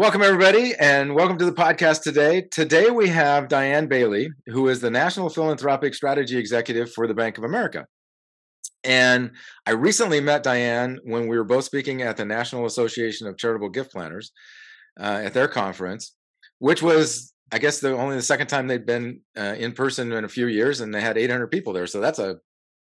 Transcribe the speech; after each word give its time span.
Welcome, 0.00 0.22
everybody, 0.22 0.72
and 0.80 1.14
welcome 1.14 1.36
to 1.36 1.44
the 1.44 1.52
podcast 1.52 2.00
today. 2.00 2.40
Today, 2.50 2.88
we 2.88 3.10
have 3.10 3.48
Dianne 3.48 3.86
Bailey, 3.86 4.30
who 4.46 4.68
is 4.68 4.80
the 4.80 4.90
National 4.90 5.28
Philanthropic 5.28 5.92
Strategy 5.92 6.38
Executive 6.38 6.90
for 6.90 7.06
the 7.06 7.12
Bank 7.12 7.36
of 7.36 7.44
America. 7.44 7.86
And 8.82 9.32
I 9.66 9.72
recently 9.72 10.18
met 10.20 10.42
Dianne 10.42 10.96
when 11.04 11.28
we 11.28 11.36
were 11.36 11.44
both 11.44 11.66
speaking 11.66 12.00
at 12.00 12.16
the 12.16 12.24
National 12.24 12.64
Association 12.64 13.26
of 13.26 13.36
Charitable 13.36 13.68
Gift 13.68 13.92
Planners 13.92 14.32
uh, 14.98 15.20
at 15.22 15.34
their 15.34 15.48
conference, 15.48 16.16
which 16.60 16.80
was, 16.80 17.34
I 17.52 17.58
guess, 17.58 17.80
the 17.80 17.94
only 17.94 18.16
the 18.16 18.22
second 18.22 18.46
time 18.46 18.68
they'd 18.68 18.86
been 18.86 19.20
uh, 19.36 19.54
in 19.58 19.72
person 19.72 20.12
in 20.12 20.24
a 20.24 20.28
few 20.28 20.46
years, 20.46 20.80
and 20.80 20.94
they 20.94 21.02
had 21.02 21.18
800 21.18 21.48
people 21.48 21.74
there. 21.74 21.86
So 21.86 22.00
that's 22.00 22.18
a 22.18 22.38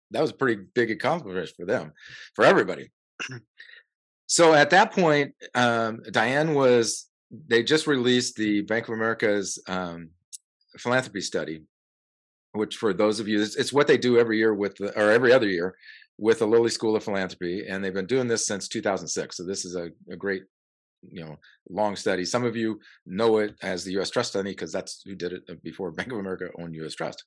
that 0.09 0.21
was 0.21 0.31
a 0.31 0.35
pretty 0.35 0.63
big 0.73 0.89
accomplishment 0.89 1.51
for 1.55 1.67
them, 1.67 1.93
for 2.33 2.43
everybody. 2.43 2.89
So 4.33 4.55
at 4.55 4.71
that 4.71 4.91
point, 4.91 5.35
um, 5.53 5.99
Dianne 6.09 6.55
was 6.55 7.07
they 7.47 7.61
just 7.61 7.85
released 7.85 8.35
the 8.35 8.61
Bank 8.61 8.87
of 8.87 8.95
America's 8.95 9.61
um, 9.67 10.09
philanthropy 10.79 11.21
study, 11.21 11.61
which 12.53 12.77
for 12.77 12.95
those 12.95 13.19
of 13.19 13.27
you, 13.27 13.39
it's, 13.39 13.55
it's, 13.55 13.71
what 13.71 13.85
they 13.85 13.95
do 13.95 14.17
every 14.17 14.39
year 14.39 14.55
with 14.55 14.75
the, 14.77 14.89
or 14.99 15.11
every 15.11 15.31
other 15.31 15.47
year 15.47 15.75
with 16.17 16.39
the 16.39 16.47
Lilly 16.47 16.71
School 16.71 16.95
of 16.95 17.03
Philanthropy, 17.03 17.67
and 17.67 17.85
they've 17.85 17.93
been 17.93 18.07
doing 18.07 18.27
this 18.27 18.47
since 18.47 18.67
2006. 18.67 19.37
So 19.37 19.43
this 19.43 19.65
is 19.65 19.75
a, 19.75 19.91
a 20.11 20.15
great 20.15 20.45
you 21.11 21.23
know 21.23 21.37
long 21.69 21.95
study 21.95 22.25
some 22.25 22.45
of 22.45 22.55
you 22.55 22.79
know 23.05 23.37
it 23.37 23.53
as 23.61 23.83
the 23.83 23.91
U.S. 23.91 24.09
Trust 24.09 24.31
study 24.31 24.49
because 24.49 24.71
that's 24.71 25.03
who 25.05 25.13
did 25.13 25.33
it 25.33 25.61
before 25.61 25.91
bank 25.91 26.11
of 26.13 26.17
america 26.17 26.47
owned 26.57 26.73
U.S. 26.75 26.95
Trust 26.95 27.25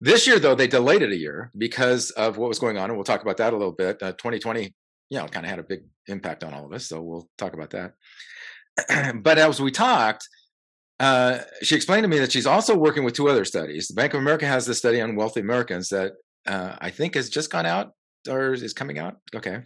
this 0.00 0.26
year 0.26 0.40
though 0.40 0.56
they 0.56 0.66
delayed 0.66 1.00
it 1.00 1.12
a 1.12 1.16
year 1.16 1.52
because 1.56 2.10
of 2.10 2.38
what 2.38 2.48
was 2.48 2.58
going 2.58 2.76
on 2.76 2.90
and 2.90 2.98
we'll 2.98 3.04
talk 3.04 3.22
about 3.22 3.36
that 3.36 3.52
a 3.52 3.56
little 3.56 3.72
bit 3.72 4.02
uh, 4.02 4.10
2020 4.10 4.74
you 5.12 5.18
know 5.18 5.26
kind 5.26 5.44
of 5.46 5.50
had 5.50 5.58
a 5.58 5.70
big 5.72 5.82
impact 6.08 6.42
on 6.42 6.54
all 6.54 6.64
of 6.64 6.72
us 6.72 6.86
so 6.86 7.00
we'll 7.00 7.28
talk 7.36 7.52
about 7.54 7.70
that 7.70 7.92
but 9.22 9.38
as 9.38 9.60
we 9.60 9.70
talked, 9.70 10.28
uh, 11.00 11.38
she 11.62 11.74
explained 11.74 12.04
to 12.04 12.08
me 12.08 12.18
that 12.18 12.32
she's 12.32 12.46
also 12.46 12.76
working 12.76 13.04
with 13.04 13.14
two 13.14 13.28
other 13.28 13.44
studies. 13.44 13.88
The 13.88 13.94
Bank 13.94 14.14
of 14.14 14.20
America 14.20 14.46
has 14.46 14.66
this 14.66 14.78
study 14.78 15.00
on 15.00 15.16
wealthy 15.16 15.40
Americans 15.40 15.88
that 15.88 16.12
uh, 16.46 16.76
I 16.80 16.90
think 16.90 17.14
has 17.14 17.28
just 17.28 17.50
gone 17.50 17.66
out 17.66 17.92
or 18.28 18.52
is 18.52 18.72
coming 18.72 18.98
out. 18.98 19.16
Okay. 19.34 19.62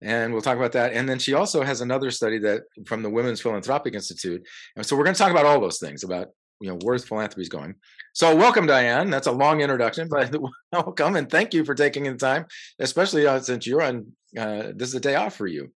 And 0.00 0.32
we'll 0.32 0.42
talk 0.42 0.56
about 0.56 0.72
that. 0.72 0.92
And 0.92 1.08
then 1.08 1.18
she 1.18 1.34
also 1.34 1.62
has 1.62 1.80
another 1.80 2.10
study 2.10 2.38
that 2.40 2.62
from 2.86 3.02
the 3.02 3.10
Women's 3.10 3.40
Philanthropic 3.40 3.94
Institute. 3.94 4.42
And 4.76 4.84
so 4.84 4.96
we're 4.96 5.04
going 5.04 5.14
to 5.14 5.18
talk 5.18 5.30
about 5.30 5.46
all 5.46 5.60
those 5.60 5.78
things 5.78 6.02
about 6.02 6.28
you 6.60 6.68
know 6.68 6.78
where 6.82 6.98
philanthropy 6.98 7.42
is 7.42 7.48
going. 7.48 7.74
So 8.14 8.36
welcome, 8.36 8.66
Dianne. 8.66 9.10
That's 9.10 9.26
a 9.26 9.32
long 9.32 9.60
introduction, 9.60 10.08
but 10.08 10.34
welcome 10.72 11.16
and 11.16 11.30
thank 11.30 11.54
you 11.54 11.64
for 11.64 11.74
taking 11.74 12.04
the 12.04 12.14
time, 12.14 12.46
especially 12.78 13.26
uh, 13.26 13.40
since 13.40 13.66
you're 13.66 13.82
on. 13.82 14.12
Uh, 14.36 14.72
this 14.74 14.88
is 14.88 14.94
a 14.94 15.00
day 15.00 15.14
off 15.14 15.36
for 15.36 15.46
you 15.46 15.70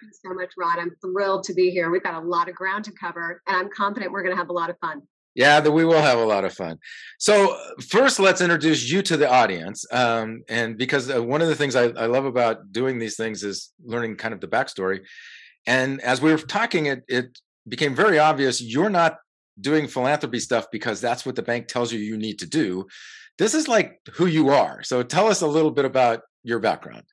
Thank 0.00 0.12
you 0.12 0.30
so 0.30 0.34
much, 0.34 0.52
Rod. 0.56 0.78
I'm 0.78 0.94
thrilled 1.00 1.44
to 1.44 1.54
be 1.54 1.70
here. 1.70 1.90
We've 1.90 2.02
got 2.02 2.14
a 2.14 2.24
lot 2.24 2.48
of 2.48 2.54
ground 2.54 2.84
to 2.84 2.92
cover, 2.92 3.42
and 3.46 3.56
I'm 3.56 3.68
confident 3.70 4.12
we're 4.12 4.22
going 4.22 4.34
to 4.34 4.38
have 4.38 4.50
a 4.50 4.52
lot 4.52 4.70
of 4.70 4.78
fun. 4.78 5.02
Yeah, 5.34 5.60
that 5.60 5.70
we 5.70 5.84
will 5.84 6.00
have 6.00 6.18
a 6.18 6.24
lot 6.24 6.44
of 6.44 6.52
fun. 6.52 6.78
So 7.18 7.56
first, 7.88 8.18
let's 8.20 8.40
introduce 8.40 8.90
you 8.90 9.02
to 9.02 9.16
the 9.16 9.28
audience, 9.30 9.84
um, 9.92 10.42
and 10.48 10.76
because 10.76 11.10
uh, 11.10 11.22
one 11.22 11.42
of 11.42 11.48
the 11.48 11.54
things 11.54 11.74
I, 11.74 11.84
I, 11.88 12.06
love 12.06 12.24
about 12.24 12.72
doing 12.72 12.98
these 12.98 13.16
things 13.16 13.44
is 13.44 13.72
learning 13.84 14.16
kind 14.16 14.34
of 14.34 14.40
the 14.40 14.48
backstory. 14.48 15.00
And 15.66 16.00
as 16.00 16.20
we 16.20 16.30
were 16.30 16.38
talking, 16.38 16.86
it 16.86 17.04
it 17.08 17.38
became 17.68 17.94
very 17.94 18.18
obvious 18.18 18.60
you're 18.60 18.90
not 18.90 19.18
doing 19.60 19.88
philanthropy 19.88 20.38
stuff 20.38 20.66
because 20.70 21.00
that's 21.00 21.26
what 21.26 21.34
the 21.36 21.42
bank 21.42 21.66
tells 21.66 21.92
you 21.92 21.98
you 21.98 22.16
need 22.16 22.38
to 22.38 22.46
do. 22.46 22.86
This 23.38 23.54
is 23.54 23.68
like 23.68 23.98
who 24.12 24.26
you 24.26 24.50
are. 24.50 24.82
So 24.82 25.02
tell 25.02 25.26
us 25.26 25.42
a 25.42 25.46
little 25.46 25.70
bit 25.70 25.84
about 25.84 26.22
your 26.44 26.60
background 26.60 27.04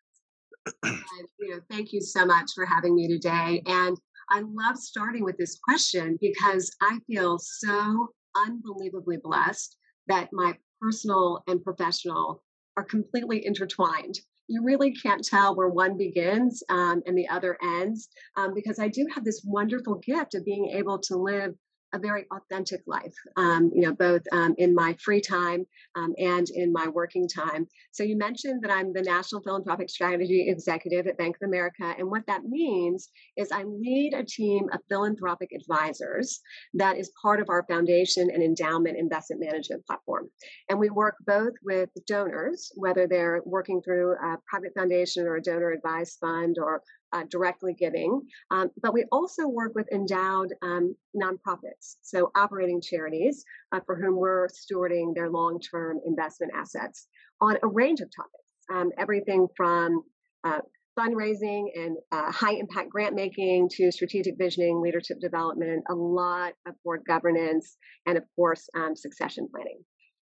you 0.83 1.49
know, 1.49 1.59
thank 1.69 1.93
you 1.93 2.01
so 2.01 2.25
much 2.25 2.51
for 2.55 2.65
having 2.65 2.95
me 2.95 3.07
today. 3.07 3.61
And 3.65 3.97
I 4.29 4.41
love 4.41 4.77
starting 4.77 5.23
with 5.23 5.37
this 5.37 5.59
question 5.63 6.17
because 6.19 6.75
I 6.81 6.99
feel 7.07 7.37
so 7.37 8.09
unbelievably 8.35 9.17
blessed 9.23 9.77
that 10.07 10.29
my 10.33 10.53
personal 10.81 11.43
and 11.47 11.63
professional 11.63 12.43
are 12.77 12.83
completely 12.83 13.45
intertwined. 13.45 14.19
You 14.47 14.63
really 14.63 14.93
can't 14.93 15.25
tell 15.25 15.55
where 15.55 15.69
one 15.69 15.97
begins 15.97 16.63
um, 16.69 17.01
and 17.05 17.17
the 17.17 17.27
other 17.29 17.57
ends 17.61 18.09
um, 18.35 18.53
because 18.53 18.79
I 18.79 18.87
do 18.87 19.07
have 19.13 19.23
this 19.23 19.43
wonderful 19.43 19.95
gift 19.95 20.35
of 20.35 20.45
being 20.45 20.67
able 20.67 20.99
to 20.99 21.17
live 21.17 21.55
a 21.95 21.99
very 21.99 22.25
authentic 22.31 22.81
life, 22.85 23.15
um, 23.37 23.71
you 23.73 23.81
know, 23.81 23.93
both 23.93 24.21
um, 24.31 24.53
in 24.57 24.75
my 24.75 24.95
free 25.03 25.21
time 25.21 25.65
um, 25.95 26.13
and 26.17 26.47
in 26.49 26.71
my 26.71 26.87
working 26.89 27.27
time. 27.27 27.65
So 27.91 28.03
you 28.03 28.17
mentioned 28.17 28.61
that 28.63 28.71
I'm 28.71 28.91
the 28.91 29.01
National 29.01 29.41
Philanthropic 29.41 29.89
Strategy 29.89 30.47
Executive 30.49 31.07
at 31.07 31.17
Bank 31.17 31.37
of 31.41 31.47
America. 31.47 31.95
And 31.97 32.11
what 32.11 32.27
that 32.27 32.43
means 32.43 33.09
is 33.37 33.51
I 33.51 33.63
lead 33.63 34.13
a 34.13 34.25
team 34.25 34.67
of 34.73 34.81
philanthropic 34.89 35.49
advisors 35.55 36.41
that 36.73 36.97
is 36.97 37.11
part 37.21 37.39
of 37.39 37.49
our 37.49 37.65
foundation 37.69 38.29
and 38.29 38.43
endowment 38.43 38.97
investment 38.97 39.41
management 39.41 39.85
platform. 39.85 40.29
And 40.69 40.77
we 40.77 40.89
work 40.89 41.15
both 41.25 41.53
with 41.63 41.89
donors, 42.07 42.71
whether 42.75 43.07
they're 43.07 43.41
working 43.45 43.81
through 43.81 44.13
a 44.13 44.37
private 44.49 44.73
foundation 44.77 45.25
or 45.25 45.37
a 45.37 45.41
donor 45.41 45.71
advised 45.71 46.17
fund 46.19 46.57
or 46.59 46.81
uh, 47.13 47.23
directly 47.29 47.73
giving. 47.73 48.21
Um, 48.51 48.69
but 48.81 48.93
we 48.93 49.05
also 49.11 49.47
work 49.47 49.73
with 49.75 49.91
endowed 49.91 50.53
um, 50.61 50.95
nonprofits, 51.15 51.95
so 52.01 52.31
operating 52.35 52.81
charities 52.81 53.43
uh, 53.71 53.79
for 53.85 53.95
whom 53.95 54.15
we're 54.15 54.47
stewarding 54.47 55.13
their 55.13 55.29
long 55.29 55.59
term 55.59 55.99
investment 56.05 56.51
assets 56.55 57.07
on 57.41 57.57
a 57.63 57.67
range 57.67 58.01
of 58.01 58.09
topics. 58.15 58.31
Um, 58.73 58.91
everything 58.97 59.47
from 59.55 60.03
uh, 60.43 60.59
fundraising 60.97 61.65
and 61.75 61.97
uh, 62.11 62.31
high 62.31 62.53
impact 62.53 62.89
grant 62.89 63.15
making 63.15 63.69
to 63.69 63.91
strategic 63.91 64.37
visioning, 64.37 64.81
leadership 64.81 65.19
development, 65.19 65.83
a 65.89 65.93
lot 65.93 66.53
of 66.67 66.73
board 66.83 67.01
governance, 67.07 67.77
and 68.05 68.17
of 68.17 68.23
course, 68.35 68.67
um, 68.75 68.95
succession 68.95 69.47
planning. 69.53 69.79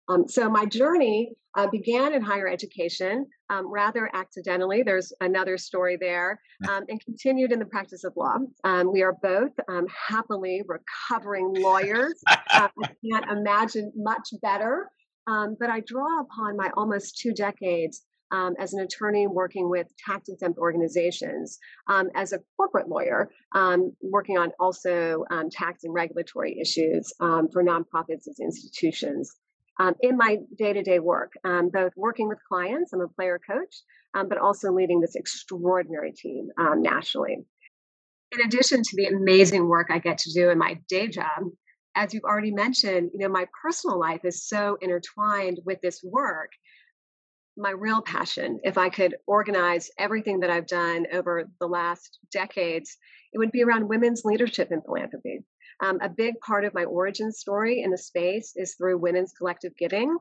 Um, 0.08 0.28
so 0.28 0.48
my 0.48 0.64
journey 0.66 1.32
uh, 1.56 1.68
began 1.68 2.14
in 2.14 2.22
higher 2.22 2.48
education 2.48 3.26
um, 3.52 3.70
rather 3.70 4.10
accidentally. 4.14 4.82
There's 4.82 5.12
another 5.20 5.58
story 5.58 5.96
there, 6.00 6.40
um, 6.68 6.84
and 6.88 7.00
continued 7.04 7.52
in 7.52 7.58
the 7.58 7.66
practice 7.66 8.04
of 8.04 8.14
law. 8.16 8.36
Um, 8.64 8.92
we 8.92 9.02
are 9.02 9.14
both 9.22 9.52
um, 9.68 9.86
happily 9.88 10.62
recovering 10.66 11.52
lawyers. 11.58 12.20
uh, 12.28 12.36
I 12.82 12.88
can't 13.10 13.30
imagine 13.30 13.92
much 13.94 14.28
better. 14.40 14.90
Um, 15.28 15.56
but 15.60 15.70
I 15.70 15.80
draw 15.80 16.20
upon 16.20 16.56
my 16.56 16.70
almost 16.76 17.18
two 17.18 17.32
decades 17.32 18.02
um, 18.32 18.54
as 18.58 18.72
an 18.72 18.80
attorney 18.80 19.28
working 19.28 19.68
with 19.70 19.86
tax 20.04 20.28
exempt 20.28 20.58
organizations, 20.58 21.58
um, 21.86 22.08
as 22.16 22.32
a 22.32 22.40
corporate 22.56 22.88
lawyer 22.88 23.30
um, 23.54 23.92
working 24.02 24.36
on 24.36 24.50
also 24.58 25.24
tax 25.52 25.84
and 25.84 25.94
regulatory 25.94 26.58
issues 26.58 27.12
for 27.18 27.62
nonprofits 27.62 28.26
as 28.26 28.40
institutions 28.40 29.36
um, 29.80 29.94
in 30.00 30.16
my 30.16 30.38
day 30.56 30.72
to 30.72 30.82
day 30.82 30.98
work, 30.98 31.32
um, 31.44 31.70
both 31.70 31.92
working 31.96 32.28
with 32.28 32.38
clients, 32.46 32.92
I'm 32.92 33.00
a 33.00 33.08
player 33.08 33.38
coach, 33.38 33.74
um, 34.14 34.28
but 34.28 34.38
also 34.38 34.72
leading 34.72 35.00
this 35.00 35.16
extraordinary 35.16 36.12
team 36.12 36.48
um, 36.58 36.82
nationally. 36.82 37.38
In 38.32 38.46
addition 38.46 38.82
to 38.82 38.96
the 38.96 39.06
amazing 39.06 39.68
work 39.68 39.88
I 39.90 39.98
get 39.98 40.18
to 40.18 40.32
do 40.32 40.50
in 40.50 40.58
my 40.58 40.78
day 40.88 41.08
job, 41.08 41.44
as 41.94 42.14
you've 42.14 42.24
already 42.24 42.52
mentioned, 42.52 43.10
you 43.12 43.20
know, 43.20 43.28
my 43.28 43.46
personal 43.62 43.98
life 43.98 44.24
is 44.24 44.46
so 44.46 44.78
intertwined 44.80 45.60
with 45.64 45.80
this 45.82 46.00
work. 46.02 46.50
My 47.56 47.70
real 47.70 48.00
passion, 48.00 48.60
if 48.62 48.78
I 48.78 48.88
could 48.88 49.16
organize 49.26 49.90
everything 49.98 50.40
that 50.40 50.50
I've 50.50 50.66
done 50.66 51.06
over 51.12 51.44
the 51.60 51.66
last 51.66 52.18
decades, 52.30 52.96
it 53.32 53.38
would 53.38 53.52
be 53.52 53.62
around 53.62 53.88
women's 53.88 54.24
leadership 54.24 54.72
in 54.72 54.80
philanthropy. 54.80 55.40
Um, 55.82 55.98
a 56.00 56.08
big 56.08 56.38
part 56.40 56.64
of 56.64 56.74
my 56.74 56.84
origin 56.84 57.32
story 57.32 57.82
in 57.82 57.90
the 57.90 57.98
space 57.98 58.54
is 58.56 58.74
through 58.74 58.98
Women's 58.98 59.32
Collective 59.32 59.76
Giving. 59.76 60.16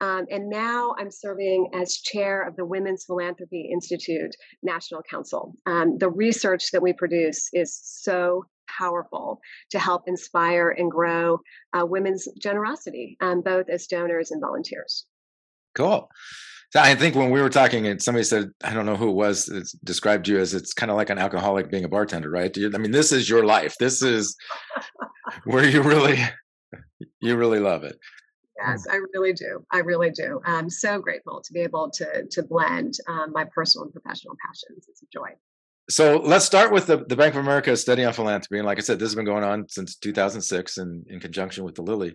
Um, 0.00 0.26
and 0.30 0.48
now 0.48 0.94
I'm 0.98 1.10
serving 1.10 1.70
as 1.74 1.96
chair 1.96 2.46
of 2.46 2.54
the 2.56 2.64
Women's 2.64 3.04
Philanthropy 3.04 3.70
Institute 3.72 4.36
National 4.62 5.02
Council. 5.02 5.54
Um, 5.66 5.98
the 5.98 6.10
research 6.10 6.70
that 6.72 6.82
we 6.82 6.92
produce 6.92 7.48
is 7.52 7.80
so 7.82 8.44
powerful 8.68 9.40
to 9.70 9.78
help 9.78 10.02
inspire 10.06 10.70
and 10.70 10.90
grow 10.90 11.40
uh, 11.72 11.86
women's 11.86 12.28
generosity, 12.40 13.16
um, 13.20 13.40
both 13.40 13.68
as 13.68 13.86
donors 13.86 14.30
and 14.30 14.40
volunteers. 14.40 15.06
Cool. 15.74 16.08
I 16.76 16.94
think 16.94 17.14
when 17.14 17.30
we 17.30 17.40
were 17.40 17.50
talking, 17.50 17.86
and 17.86 18.02
somebody 18.02 18.24
said, 18.24 18.50
I 18.62 18.74
don't 18.74 18.86
know 18.86 18.96
who 18.96 19.10
it 19.10 19.14
was, 19.14 19.48
it 19.48 19.68
described 19.84 20.28
you 20.28 20.38
as 20.38 20.54
it's 20.54 20.72
kind 20.72 20.90
of 20.90 20.96
like 20.96 21.10
an 21.10 21.18
alcoholic 21.18 21.70
being 21.70 21.84
a 21.84 21.88
bartender, 21.88 22.30
right? 22.30 22.54
I 22.74 22.78
mean, 22.78 22.92
this 22.92 23.12
is 23.12 23.28
your 23.28 23.44
life. 23.44 23.74
This 23.78 24.02
is 24.02 24.36
where 25.44 25.64
you 25.64 25.82
really, 25.82 26.18
you 27.20 27.36
really 27.36 27.60
love 27.60 27.84
it. 27.84 27.96
Yes, 28.58 28.86
I 28.90 28.96
really 29.12 29.32
do. 29.32 29.64
I 29.70 29.80
really 29.80 30.10
do. 30.10 30.40
I'm 30.44 30.70
so 30.70 30.98
grateful 30.98 31.42
to 31.42 31.52
be 31.52 31.60
able 31.60 31.90
to 31.90 32.24
to 32.30 32.42
blend 32.42 32.94
um, 33.06 33.32
my 33.32 33.44
personal 33.44 33.84
and 33.84 33.92
professional 33.92 34.34
passions. 34.46 34.86
It's 34.88 35.02
a 35.02 35.06
joy. 35.12 35.36
So 35.88 36.20
let's 36.24 36.44
start 36.44 36.72
with 36.72 36.86
the, 36.86 37.04
the 37.04 37.16
Bank 37.16 37.34
of 37.34 37.40
America 37.40 37.76
study 37.76 38.04
on 38.04 38.12
philanthropy. 38.12 38.58
And 38.58 38.66
like 38.66 38.78
I 38.78 38.80
said, 38.80 38.98
this 38.98 39.08
has 39.08 39.14
been 39.14 39.24
going 39.24 39.44
on 39.44 39.68
since 39.68 39.94
2006 39.96 40.78
and 40.78 41.06
in 41.08 41.20
conjunction 41.20 41.64
with 41.64 41.76
the 41.76 41.82
Lilly. 41.82 42.14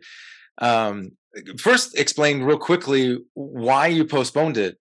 Um, 0.57 1.11
first, 1.57 1.97
explain 1.97 2.43
real 2.43 2.57
quickly 2.57 3.19
why 3.33 3.87
you 3.87 4.05
postponed 4.05 4.57
it 4.57 4.77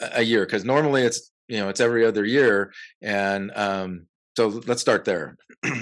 a 0.00 0.22
year 0.22 0.44
because 0.44 0.64
normally 0.64 1.02
it's 1.02 1.32
you 1.48 1.58
know 1.58 1.68
it's 1.68 1.80
every 1.80 2.04
other 2.04 2.24
year, 2.24 2.72
and 3.02 3.50
um, 3.54 4.06
so 4.36 4.48
let's 4.66 4.80
start 4.80 5.04
there. 5.04 5.36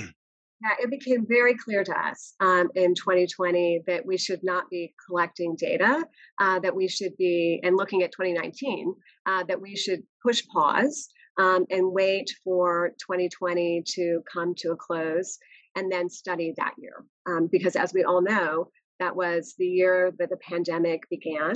Yeah, 0.63 0.85
it 0.85 0.91
became 0.91 1.27
very 1.29 1.55
clear 1.55 1.85
to 1.85 1.93
us 1.93 2.33
um, 2.41 2.71
in 2.75 2.95
2020 2.95 3.83
that 3.87 4.07
we 4.07 4.17
should 4.17 4.43
not 4.43 4.71
be 4.71 4.95
collecting 5.07 5.55
data, 5.55 6.03
uh, 6.41 6.59
that 6.61 6.75
we 6.75 6.89
should 6.89 7.15
be, 7.19 7.61
and 7.63 7.77
looking 7.77 8.03
at 8.03 8.11
2019, 8.13 8.95
uh, 9.27 9.45
that 9.49 9.61
we 9.61 9.77
should 9.77 10.03
push 10.25 10.43
pause 10.51 11.09
um, 11.39 11.67
and 11.71 11.93
wait 11.93 12.31
for 12.43 12.93
2020 13.01 13.83
to 13.87 14.23
come 14.33 14.55
to 14.57 14.73
a 14.73 14.77
close 14.77 15.39
and 15.77 15.93
then 15.93 16.09
study 16.09 16.55
that 16.57 16.73
year. 16.79 17.05
Um, 17.29 17.49
because 17.53 17.77
as 17.77 17.93
we 17.93 18.05
all 18.05 18.23
know, 18.23 18.71
that 19.01 19.17
was 19.17 19.55
the 19.59 19.67
year 19.67 20.13
that 20.19 20.31
the 20.31 20.39
pandemic 20.39 21.01
began. 21.11 21.55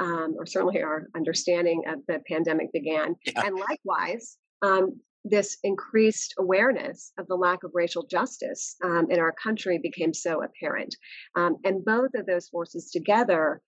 Um, 0.00 0.36
or 0.38 0.46
certainly 0.46 0.80
our 0.80 1.08
understanding 1.16 1.82
of 1.88 1.98
the 2.06 2.20
pandemic 2.28 2.72
began. 2.72 3.16
Yeah. 3.26 3.46
And 3.46 3.58
likewise, 3.58 4.36
um, 4.62 5.00
this 5.24 5.58
increased 5.64 6.34
awareness 6.38 7.12
of 7.18 7.26
the 7.26 7.34
lack 7.34 7.64
of 7.64 7.72
racial 7.74 8.06
justice 8.06 8.76
um, 8.84 9.08
in 9.10 9.18
our 9.18 9.32
country 9.32 9.80
became 9.82 10.14
so 10.14 10.42
apparent. 10.42 10.94
Um, 11.34 11.56
and 11.64 11.84
both 11.84 12.10
of 12.14 12.26
those 12.26 12.48
forces 12.48 12.90
together 12.90 13.60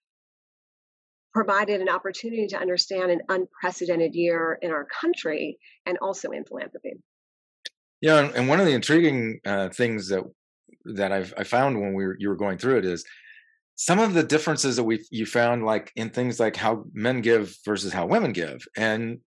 provided 1.32 1.80
an 1.80 1.88
opportunity 1.88 2.46
to 2.48 2.58
understand 2.58 3.10
an 3.10 3.20
unprecedented 3.28 4.14
year 4.14 4.58
in 4.62 4.70
our 4.70 4.86
country 5.00 5.58
and 5.86 5.98
also 5.98 6.30
in 6.30 6.44
philanthropy. 6.44 6.94
Yeah, 8.00 8.30
and 8.34 8.48
one 8.48 8.60
of 8.60 8.66
the 8.66 8.72
intriguing 8.72 9.40
uh, 9.44 9.68
things 9.68 10.08
that 10.08 10.24
that 10.96 11.12
I've 11.12 11.34
I 11.36 11.44
found 11.44 11.80
when 11.80 11.94
we 11.94 12.06
were, 12.06 12.16
you 12.18 12.28
were 12.28 12.36
going 12.36 12.58
through 12.58 12.78
it 12.78 12.84
is 12.84 13.04
some 13.76 13.98
of 13.98 14.12
the 14.12 14.22
differences 14.22 14.76
that 14.76 14.84
we 14.84 15.04
you 15.10 15.24
found 15.26 15.64
like 15.64 15.90
in 15.96 16.10
things 16.10 16.38
like 16.38 16.56
how 16.56 16.84
men 16.92 17.20
give 17.20 17.56
versus 17.64 17.92
how 17.92 18.06
women 18.06 18.32
give, 18.32 18.66
and 18.76 19.20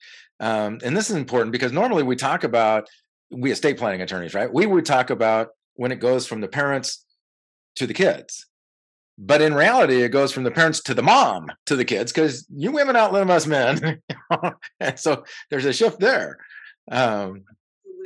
um, 0.40 0.78
and 0.82 0.96
this 0.96 1.10
is 1.10 1.16
important 1.16 1.52
because 1.52 1.72
normally 1.72 2.02
we 2.02 2.16
talk 2.16 2.44
about 2.44 2.88
we 3.30 3.52
estate 3.52 3.78
planning 3.78 4.02
attorneys, 4.02 4.34
right? 4.34 4.52
We 4.52 4.66
would 4.66 4.84
talk 4.84 5.10
about 5.10 5.48
when 5.74 5.92
it 5.92 6.00
goes 6.00 6.26
from 6.26 6.40
the 6.40 6.48
parents 6.48 7.04
to 7.76 7.86
the 7.86 7.94
kids. 7.94 8.46
But 9.16 9.42
in 9.42 9.54
reality, 9.54 10.02
it 10.02 10.08
goes 10.08 10.32
from 10.32 10.44
the 10.44 10.50
parents 10.50 10.82
to 10.84 10.94
the 10.94 11.02
mom 11.02 11.46
to 11.66 11.76
the 11.76 11.84
kids 11.84 12.10
because 12.10 12.46
you 12.54 12.72
women 12.72 12.96
outlive 12.96 13.28
us 13.28 13.46
men. 13.46 14.00
and 14.80 14.98
so 14.98 15.24
there's 15.50 15.66
a 15.66 15.72
shift 15.72 16.00
there. 16.00 16.38
Um, 16.90 17.44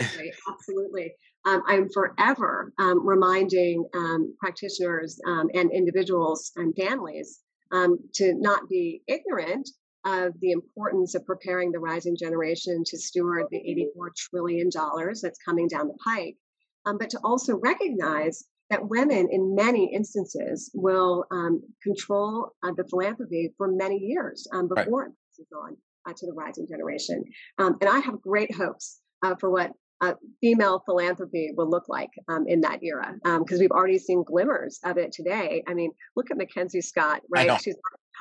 absolutely. 0.01 0.33
Absolutely. 0.49 1.13
Um, 1.47 1.63
I'm 1.67 1.89
forever 1.91 2.73
um, 2.79 3.07
reminding 3.07 3.85
um, 3.95 4.35
practitioners 4.41 5.21
um, 5.27 5.51
and 5.55 5.71
individuals 5.71 6.53
and 6.57 6.75
families 6.75 7.41
um, 7.71 7.99
to 8.15 8.35
not 8.35 8.69
be 8.69 9.03
ignorant 9.07 9.69
of 10.07 10.39
the 10.41 10.53
importance 10.53 11.15
of 11.15 11.25
preparing 11.25 11.73
the 11.73 11.79
rising 11.79 12.17
generation 12.17 12.83
to 12.87 12.99
steward 12.99 13.47
the 13.51 13.91
$84 13.97 14.15
trillion 14.17 14.71
that's 14.71 15.39
coming 15.45 15.67
down 15.67 15.89
the 15.89 15.97
pike, 16.05 16.37
um, 16.87 16.99
but 16.99 17.11
to 17.11 17.19
also 17.25 17.57
recognize 17.57 18.45
that 18.71 18.89
women, 18.89 19.29
in 19.31 19.55
many 19.55 19.93
instances, 19.95 20.71
will 20.75 21.25
um, 21.31 21.63
control 21.83 22.51
uh, 22.63 22.73
the 22.77 22.85
philanthropy 22.85 23.53
for 23.57 23.69
many 23.69 23.99
years 23.99 24.47
um, 24.53 24.69
before 24.69 25.03
right. 25.03 25.09
it 25.09 25.15
passes 25.31 25.53
on 25.57 25.77
uh, 26.07 26.13
to 26.17 26.27
the 26.27 26.33
rising 26.33 26.67
generation. 26.67 27.25
Um, 27.59 27.77
and 27.81 27.89
I 27.89 27.99
have 27.99 28.21
great 28.21 28.55
hopes 28.55 29.01
uh, 29.23 29.35
for 29.37 29.51
what 29.51 29.73
uh, 30.05 30.15
female 30.41 30.83
philanthropy 30.85 31.53
will 31.57 31.69
look 31.69 31.89
like 31.89 32.11
um, 32.29 32.47
in 32.47 32.61
that 32.63 32.83
era 32.83 33.15
because 33.23 33.59
um, 33.59 33.59
we've 33.59 33.71
already 33.71 33.99
seen 33.99 34.23
glimmers 34.23 34.81
of 34.85 34.99
it 34.99 35.13
today. 35.13 35.63
I 35.67 35.75
mean, 35.75 35.93
look 36.17 36.31
at 36.31 36.37
Mackenzie 36.37 36.81
Scott, 36.81 37.23
right? 37.31 37.61
She's 37.61 37.77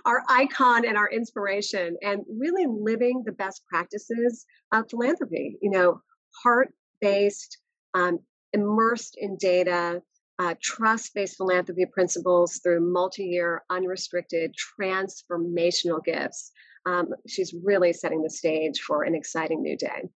our 0.05 0.23
icon 0.29 0.85
and 0.85 0.97
our 0.97 1.09
inspiration 1.09 1.97
and 2.01 2.23
really 2.39 2.65
living 2.67 3.23
the 3.25 3.31
best 3.31 3.65
practices 3.67 4.45
of 4.71 4.89
philanthropy 4.89 5.57
you 5.61 5.69
know 5.69 6.01
heart-based 6.43 7.59
um, 7.93 8.19
immersed 8.53 9.17
in 9.19 9.37
data 9.37 10.01
uh, 10.39 10.55
trust-based 10.61 11.37
philanthropy 11.37 11.85
principles 11.85 12.59
through 12.63 12.79
multi-year 12.91 13.63
unrestricted 13.69 14.53
transformational 14.79 16.03
gifts 16.03 16.51
um, 16.85 17.09
she's 17.27 17.53
really 17.63 17.93
setting 17.93 18.21
the 18.21 18.29
stage 18.29 18.81
for 18.81 19.03
an 19.03 19.15
exciting 19.15 19.61
new 19.61 19.77
day 19.77 20.09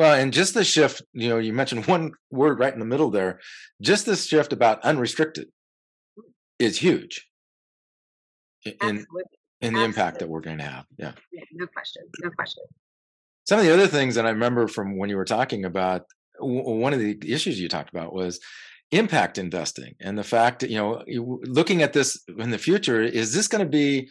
well, 0.00 0.14
and 0.14 0.32
just 0.32 0.54
the 0.54 0.64
shift, 0.64 1.02
you 1.12 1.28
know, 1.28 1.36
you 1.36 1.52
mentioned 1.52 1.84
one 1.84 2.12
word 2.30 2.58
right 2.58 2.72
in 2.72 2.80
the 2.80 2.86
middle 2.86 3.10
there. 3.10 3.38
Just 3.82 4.06
this 4.06 4.24
shift 4.24 4.50
about 4.50 4.82
unrestricted 4.82 5.48
is 6.58 6.78
huge 6.78 7.26
in 8.64 9.04
in 9.60 9.74
the 9.74 9.84
impact 9.84 10.20
that 10.20 10.28
we're 10.30 10.40
going 10.40 10.56
to 10.56 10.64
have. 10.64 10.86
Yeah. 10.96 11.12
Yeah, 11.30 11.42
no 11.52 11.66
question, 11.66 12.02
no 12.22 12.30
question. 12.30 12.64
Some 13.46 13.58
of 13.58 13.66
the 13.66 13.74
other 13.74 13.86
things 13.86 14.14
that 14.14 14.24
I 14.24 14.30
remember 14.30 14.68
from 14.68 14.96
when 14.96 15.10
you 15.10 15.18
were 15.18 15.26
talking 15.26 15.66
about 15.66 16.06
one 16.38 16.94
of 16.94 16.98
the 16.98 17.18
issues 17.30 17.60
you 17.60 17.68
talked 17.68 17.90
about 17.90 18.14
was 18.14 18.40
impact 18.92 19.36
investing 19.36 19.96
and 20.00 20.16
the 20.16 20.24
fact 20.24 20.60
that 20.60 20.70
you 20.70 20.78
know 20.78 21.04
looking 21.44 21.82
at 21.82 21.92
this 21.92 22.24
in 22.38 22.50
the 22.50 22.58
future 22.58 23.02
is 23.02 23.34
this 23.34 23.48
going 23.48 23.62
to 23.62 23.70
be 23.70 24.08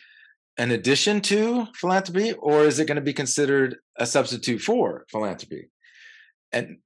an 0.60 0.70
addition 0.70 1.20
to 1.20 1.66
philanthropy 1.74 2.34
or 2.34 2.62
is 2.62 2.78
it 2.78 2.86
going 2.86 2.96
to 2.96 3.02
be 3.02 3.12
considered 3.12 3.78
a 3.98 4.06
substitute 4.06 4.62
for 4.62 5.06
philanthropy 5.10 5.68
and 6.52 6.78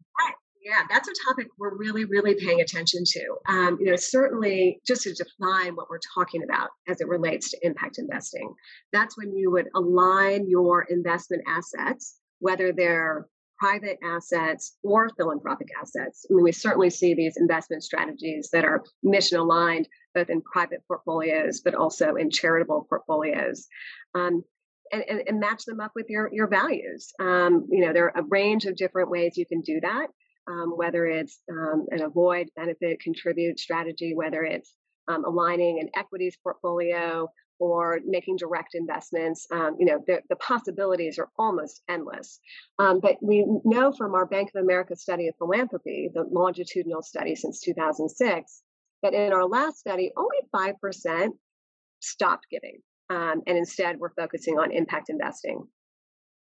yeah, 0.63 0.83
that's 0.89 1.07
a 1.09 1.13
topic 1.27 1.47
we're 1.59 1.75
really, 1.75 2.05
really 2.05 2.35
paying 2.35 2.61
attention 2.61 3.03
to. 3.05 3.35
Um, 3.49 3.77
you 3.79 3.87
know, 3.87 3.95
certainly 3.97 4.79
just 4.87 5.03
to 5.03 5.13
define 5.13 5.75
what 5.75 5.89
we're 5.89 5.99
talking 6.15 6.43
about 6.43 6.69
as 6.87 7.01
it 7.01 7.07
relates 7.07 7.51
to 7.51 7.57
impact 7.61 7.97
investing. 7.97 8.53
That's 8.93 9.17
when 9.17 9.35
you 9.35 9.51
would 9.51 9.67
align 9.75 10.49
your 10.49 10.83
investment 10.83 11.43
assets, 11.47 12.19
whether 12.39 12.71
they're 12.71 13.27
private 13.59 13.97
assets 14.03 14.77
or 14.83 15.09
philanthropic 15.17 15.67
assets. 15.79 16.25
I 16.29 16.33
mean, 16.33 16.43
we 16.43 16.51
certainly 16.51 16.89
see 16.89 17.13
these 17.13 17.37
investment 17.37 17.83
strategies 17.83 18.49
that 18.51 18.65
are 18.65 18.83
mission 19.03 19.39
aligned, 19.39 19.87
both 20.15 20.29
in 20.29 20.41
private 20.41 20.81
portfolios, 20.87 21.61
but 21.63 21.75
also 21.75 22.15
in 22.15 22.29
charitable 22.29 22.85
portfolios. 22.89 23.67
Um, 24.15 24.43
and, 24.93 25.03
and, 25.09 25.23
and, 25.27 25.39
match 25.39 25.65
them 25.65 25.81
up 25.81 25.91
with 25.95 26.09
your, 26.09 26.29
your 26.31 26.47
values. 26.47 27.11
Um, 27.19 27.67
you 27.69 27.85
know, 27.85 27.91
there 27.91 28.05
are 28.05 28.21
a 28.21 28.25
range 28.29 28.65
of 28.65 28.77
different 28.77 29.09
ways 29.09 29.35
you 29.35 29.45
can 29.45 29.61
do 29.61 29.81
that 29.81 30.07
um, 30.47 30.71
whether 30.75 31.05
it's 31.05 31.39
um, 31.49 31.85
an 31.91 32.01
avoid, 32.01 32.49
benefit, 32.55 32.99
contribute 32.99 33.59
strategy, 33.59 34.13
whether 34.13 34.43
it's 34.43 34.73
um, 35.07 35.25
aligning 35.25 35.79
an 35.79 35.89
equities 35.95 36.37
portfolio 36.41 37.29
or 37.59 37.99
making 38.05 38.35
direct 38.37 38.75
investments. 38.75 39.47
Um, 39.51 39.75
you 39.79 39.85
know, 39.85 40.03
the, 40.05 40.21
the, 40.29 40.35
possibilities 40.37 41.17
are 41.19 41.29
almost 41.37 41.81
endless. 41.87 42.39
Um, 42.79 42.99
but 42.99 43.17
we 43.21 43.45
know 43.63 43.93
from 43.93 44.15
our 44.15 44.25
Bank 44.25 44.51
of 44.53 44.63
America 44.63 44.95
study 44.95 45.27
of 45.27 45.35
philanthropy, 45.37 46.09
the 46.13 46.23
longitudinal 46.23 47.03
study 47.03 47.35
since 47.35 47.61
2006, 47.61 48.61
that 49.03 49.13
in 49.13 49.33
our 49.33 49.45
last 49.45 49.77
study, 49.79 50.11
only 50.17 50.37
5% 50.53 51.29
stopped 52.01 52.47
giving. 52.49 52.81
Um, 53.13 53.43
and 53.45 53.57
instead, 53.57 53.99
we're 53.99 54.13
focusing 54.13 54.57
on 54.57 54.71
impact 54.71 55.09
investing 55.09 55.67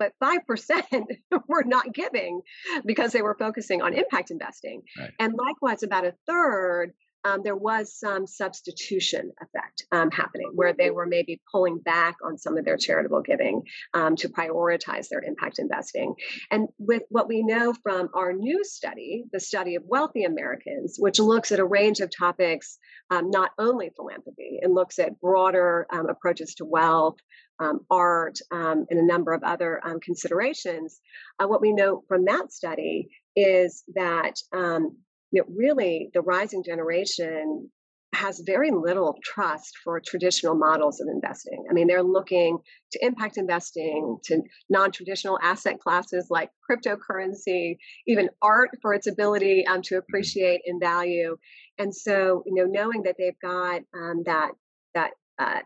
but 0.01 0.13
5% 0.19 1.05
were 1.47 1.63
not 1.63 1.93
giving 1.93 2.41
because 2.85 3.11
they 3.11 3.21
were 3.21 3.35
focusing 3.37 3.83
on 3.83 3.93
impact 3.93 4.31
investing. 4.31 4.81
Right. 4.97 5.11
And 5.19 5.35
likewise, 5.37 5.83
about 5.83 6.07
a 6.07 6.15
third 6.25 6.93
um, 7.23 7.41
there 7.43 7.55
was 7.55 7.97
some 7.97 8.27
substitution 8.27 9.31
effect 9.41 9.85
um, 9.91 10.11
happening 10.11 10.51
where 10.55 10.73
they 10.73 10.89
were 10.89 11.05
maybe 11.05 11.41
pulling 11.51 11.79
back 11.79 12.15
on 12.25 12.37
some 12.37 12.57
of 12.57 12.65
their 12.65 12.77
charitable 12.77 13.21
giving 13.21 13.61
um, 13.93 14.15
to 14.17 14.29
prioritize 14.29 15.07
their 15.09 15.21
impact 15.21 15.59
investing. 15.59 16.15
And 16.49 16.67
with 16.77 17.03
what 17.09 17.27
we 17.27 17.43
know 17.43 17.73
from 17.83 18.09
our 18.15 18.33
new 18.33 18.63
study, 18.63 19.23
the 19.31 19.39
study 19.39 19.75
of 19.75 19.83
wealthy 19.85 20.23
Americans, 20.23 20.95
which 20.97 21.19
looks 21.19 21.51
at 21.51 21.59
a 21.59 21.65
range 21.65 21.99
of 21.99 22.09
topics, 22.17 22.77
um, 23.09 23.29
not 23.29 23.51
only 23.57 23.91
philanthropy, 23.95 24.59
and 24.61 24.73
looks 24.73 24.99
at 24.99 25.19
broader 25.19 25.85
um, 25.91 26.07
approaches 26.09 26.55
to 26.55 26.65
wealth, 26.65 27.17
um, 27.59 27.81
art, 27.91 28.39
and 28.49 28.87
a 28.89 29.05
number 29.05 29.33
of 29.33 29.43
other 29.43 29.79
considerations, 30.03 30.99
uh, 31.39 31.47
what 31.47 31.61
we 31.61 31.73
know 31.73 32.03
from 32.07 32.25
that 32.25 32.51
study 32.51 33.09
is 33.35 33.83
that 33.95 34.33
um, 34.51 34.97
you 35.31 35.41
know, 35.41 35.47
really 35.55 36.09
the 36.13 36.21
rising 36.21 36.63
generation 36.63 37.69
has 38.13 38.41
very 38.45 38.71
little 38.71 39.17
trust 39.23 39.77
for 39.83 40.01
traditional 40.01 40.53
models 40.53 40.99
of 40.99 41.07
investing. 41.07 41.63
I 41.69 41.73
mean, 41.73 41.87
they're 41.87 42.03
looking 42.03 42.57
to 42.91 43.05
impact 43.05 43.37
investing, 43.37 44.17
to 44.25 44.41
non 44.69 44.91
traditional 44.91 45.39
asset 45.41 45.79
classes 45.79 46.27
like 46.29 46.49
cryptocurrency, 46.69 47.77
even 48.07 48.29
art 48.41 48.71
for 48.81 48.93
its 48.93 49.07
ability 49.07 49.65
um, 49.65 49.81
to 49.83 49.95
mm-hmm. 49.95 49.99
appreciate 49.99 50.61
in 50.65 50.79
value. 50.79 51.37
And 51.77 51.95
so, 51.95 52.43
you 52.45 52.53
know, 52.53 52.65
knowing 52.65 53.03
that 53.03 53.15
they've 53.17 53.39
got 53.41 53.81
um, 53.95 54.23
that, 54.25 54.51
that 54.93 55.11
uh, 55.39 55.59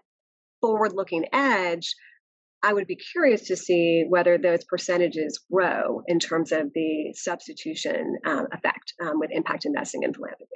forward 0.61 0.93
looking 0.93 1.25
edge, 1.33 1.95
I 2.65 2.73
would 2.73 2.87
be 2.87 2.95
curious 2.95 3.43
to 3.47 3.55
see 3.55 4.05
whether 4.09 4.39
those 4.39 4.63
percentages 4.63 5.39
grow 5.51 6.01
in 6.07 6.17
terms 6.17 6.51
of 6.51 6.71
the 6.73 7.13
substitution 7.13 8.17
um, 8.25 8.47
effect 8.51 8.93
um, 9.03 9.19
with 9.19 9.29
impact 9.31 9.65
investing 9.65 10.03
and 10.03 10.15
philanthropy. 10.15 10.49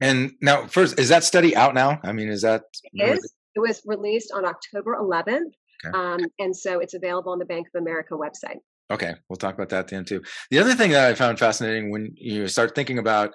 And 0.00 0.32
now, 0.40 0.66
first, 0.66 0.98
is 0.98 1.10
that 1.10 1.22
study 1.22 1.54
out 1.54 1.74
now? 1.74 2.00
I 2.02 2.12
mean, 2.12 2.28
is 2.28 2.42
that? 2.42 2.62
It 2.94 3.18
is. 3.18 3.34
It 3.54 3.60
was 3.60 3.82
released 3.84 4.32
on 4.34 4.46
October 4.46 4.96
11th. 4.98 5.52
Okay. 5.86 5.96
Um, 5.96 6.20
and 6.38 6.56
so 6.56 6.80
it's 6.80 6.94
available 6.94 7.32
on 7.32 7.38
the 7.38 7.44
Bank 7.44 7.66
of 7.74 7.80
America 7.80 8.14
website. 8.14 8.58
Okay, 8.90 9.14
we'll 9.28 9.36
talk 9.36 9.54
about 9.54 9.68
that 9.68 9.88
then 9.88 10.04
too. 10.04 10.22
The 10.50 10.58
other 10.58 10.74
thing 10.74 10.92
that 10.92 11.10
I 11.10 11.14
found 11.14 11.38
fascinating 11.38 11.90
when 11.90 12.14
you 12.16 12.48
start 12.48 12.74
thinking 12.74 12.98
about 12.98 13.32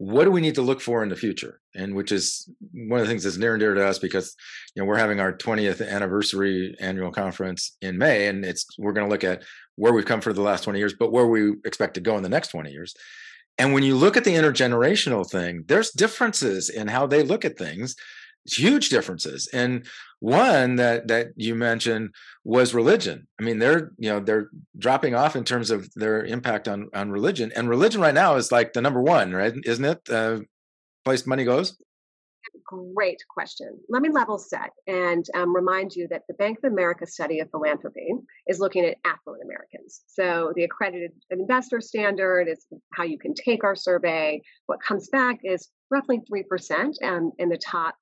what 0.00 0.24
do 0.24 0.30
we 0.30 0.40
need 0.40 0.54
to 0.54 0.62
look 0.62 0.80
for 0.80 1.02
in 1.02 1.10
the 1.10 1.14
future? 1.14 1.60
And 1.74 1.94
which 1.94 2.10
is 2.10 2.48
one 2.72 3.00
of 3.00 3.06
the 3.06 3.10
things 3.10 3.24
that's 3.24 3.36
near 3.36 3.52
and 3.52 3.60
dear 3.60 3.74
to 3.74 3.86
us 3.86 3.98
because 3.98 4.34
you 4.74 4.80
know 4.80 4.86
we're 4.86 4.96
having 4.96 5.20
our 5.20 5.30
20th 5.30 5.86
anniversary 5.86 6.74
annual 6.80 7.12
conference 7.12 7.76
in 7.82 7.98
may 7.98 8.28
and 8.28 8.42
it's 8.42 8.66
we're 8.78 8.94
going 8.94 9.06
to 9.06 9.10
look 9.10 9.24
at 9.24 9.42
where 9.76 9.92
we've 9.92 10.06
come 10.06 10.22
for 10.22 10.32
the 10.32 10.40
last 10.40 10.64
20 10.64 10.78
years 10.78 10.94
but 10.98 11.12
where 11.12 11.26
we 11.26 11.52
expect 11.66 11.92
to 11.94 12.00
go 12.00 12.16
in 12.16 12.22
the 12.22 12.30
next 12.30 12.48
20 12.48 12.70
years. 12.70 12.94
And 13.58 13.74
when 13.74 13.82
you 13.82 13.94
look 13.94 14.16
at 14.16 14.24
the 14.24 14.36
intergenerational 14.36 15.30
thing 15.30 15.64
there's 15.68 15.90
differences 15.90 16.70
in 16.70 16.88
how 16.88 17.06
they 17.06 17.22
look 17.22 17.44
at 17.44 17.58
things 17.58 17.94
huge 18.46 18.88
differences. 18.88 19.48
And 19.52 19.86
one 20.20 20.76
that 20.76 21.08
that 21.08 21.28
you 21.36 21.54
mentioned 21.54 22.14
was 22.44 22.74
religion. 22.74 23.26
I 23.40 23.42
mean 23.42 23.58
they're 23.58 23.90
you 23.98 24.10
know 24.10 24.20
they're 24.20 24.50
dropping 24.78 25.14
off 25.14 25.34
in 25.34 25.44
terms 25.44 25.70
of 25.70 25.92
their 25.94 26.24
impact 26.24 26.68
on 26.68 26.88
on 26.94 27.10
religion 27.10 27.50
and 27.56 27.68
religion 27.68 28.00
right 28.00 28.14
now 28.14 28.36
is 28.36 28.52
like 28.52 28.72
the 28.72 28.82
number 28.82 29.02
one 29.02 29.32
right 29.32 29.54
isn't 29.64 29.84
it? 29.84 30.08
Uh 30.08 30.40
place 31.04 31.26
money 31.26 31.44
goes? 31.44 31.76
Great 32.94 33.20
question. 33.28 33.78
Let 33.88 34.02
me 34.02 34.10
level 34.10 34.38
set 34.38 34.70
and 34.86 35.24
um, 35.34 35.54
remind 35.54 35.94
you 35.94 36.06
that 36.08 36.22
the 36.28 36.34
bank 36.34 36.58
of 36.62 36.72
america 36.72 37.06
study 37.06 37.40
of 37.40 37.50
philanthropy 37.50 38.12
is 38.46 38.60
looking 38.60 38.84
at 38.84 38.96
affluent 39.04 39.42
americans. 39.42 40.02
So 40.06 40.52
the 40.54 40.64
accredited 40.64 41.12
investor 41.30 41.80
standard 41.80 42.46
is 42.48 42.66
how 42.94 43.04
you 43.04 43.18
can 43.18 43.34
take 43.34 43.64
our 43.64 43.74
survey. 43.74 44.42
What 44.66 44.82
comes 44.82 45.08
back 45.08 45.40
is 45.42 45.68
roughly 45.90 46.20
3% 46.32 46.94
um, 47.02 47.32
in 47.38 47.48
the 47.48 47.58
top 47.58 47.96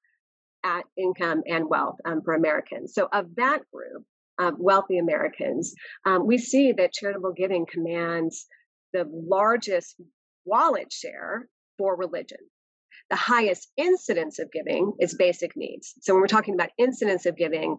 at 0.64 0.84
income 0.96 1.42
and 1.46 1.68
wealth 1.68 1.96
um, 2.04 2.22
for 2.22 2.34
Americans. 2.34 2.94
So, 2.94 3.08
of 3.12 3.34
that 3.36 3.62
group 3.72 4.04
of 4.38 4.54
wealthy 4.58 4.98
Americans, 4.98 5.74
um, 6.04 6.26
we 6.26 6.38
see 6.38 6.72
that 6.72 6.92
charitable 6.92 7.32
giving 7.32 7.66
commands 7.66 8.46
the 8.92 9.04
largest 9.10 10.00
wallet 10.44 10.92
share 10.92 11.48
for 11.76 11.96
religion. 11.96 12.38
The 13.10 13.16
highest 13.16 13.70
incidence 13.76 14.38
of 14.38 14.52
giving 14.52 14.92
is 15.00 15.14
basic 15.14 15.56
needs. 15.56 15.94
So, 16.00 16.14
when 16.14 16.20
we're 16.20 16.28
talking 16.28 16.54
about 16.54 16.70
incidence 16.78 17.26
of 17.26 17.36
giving, 17.36 17.78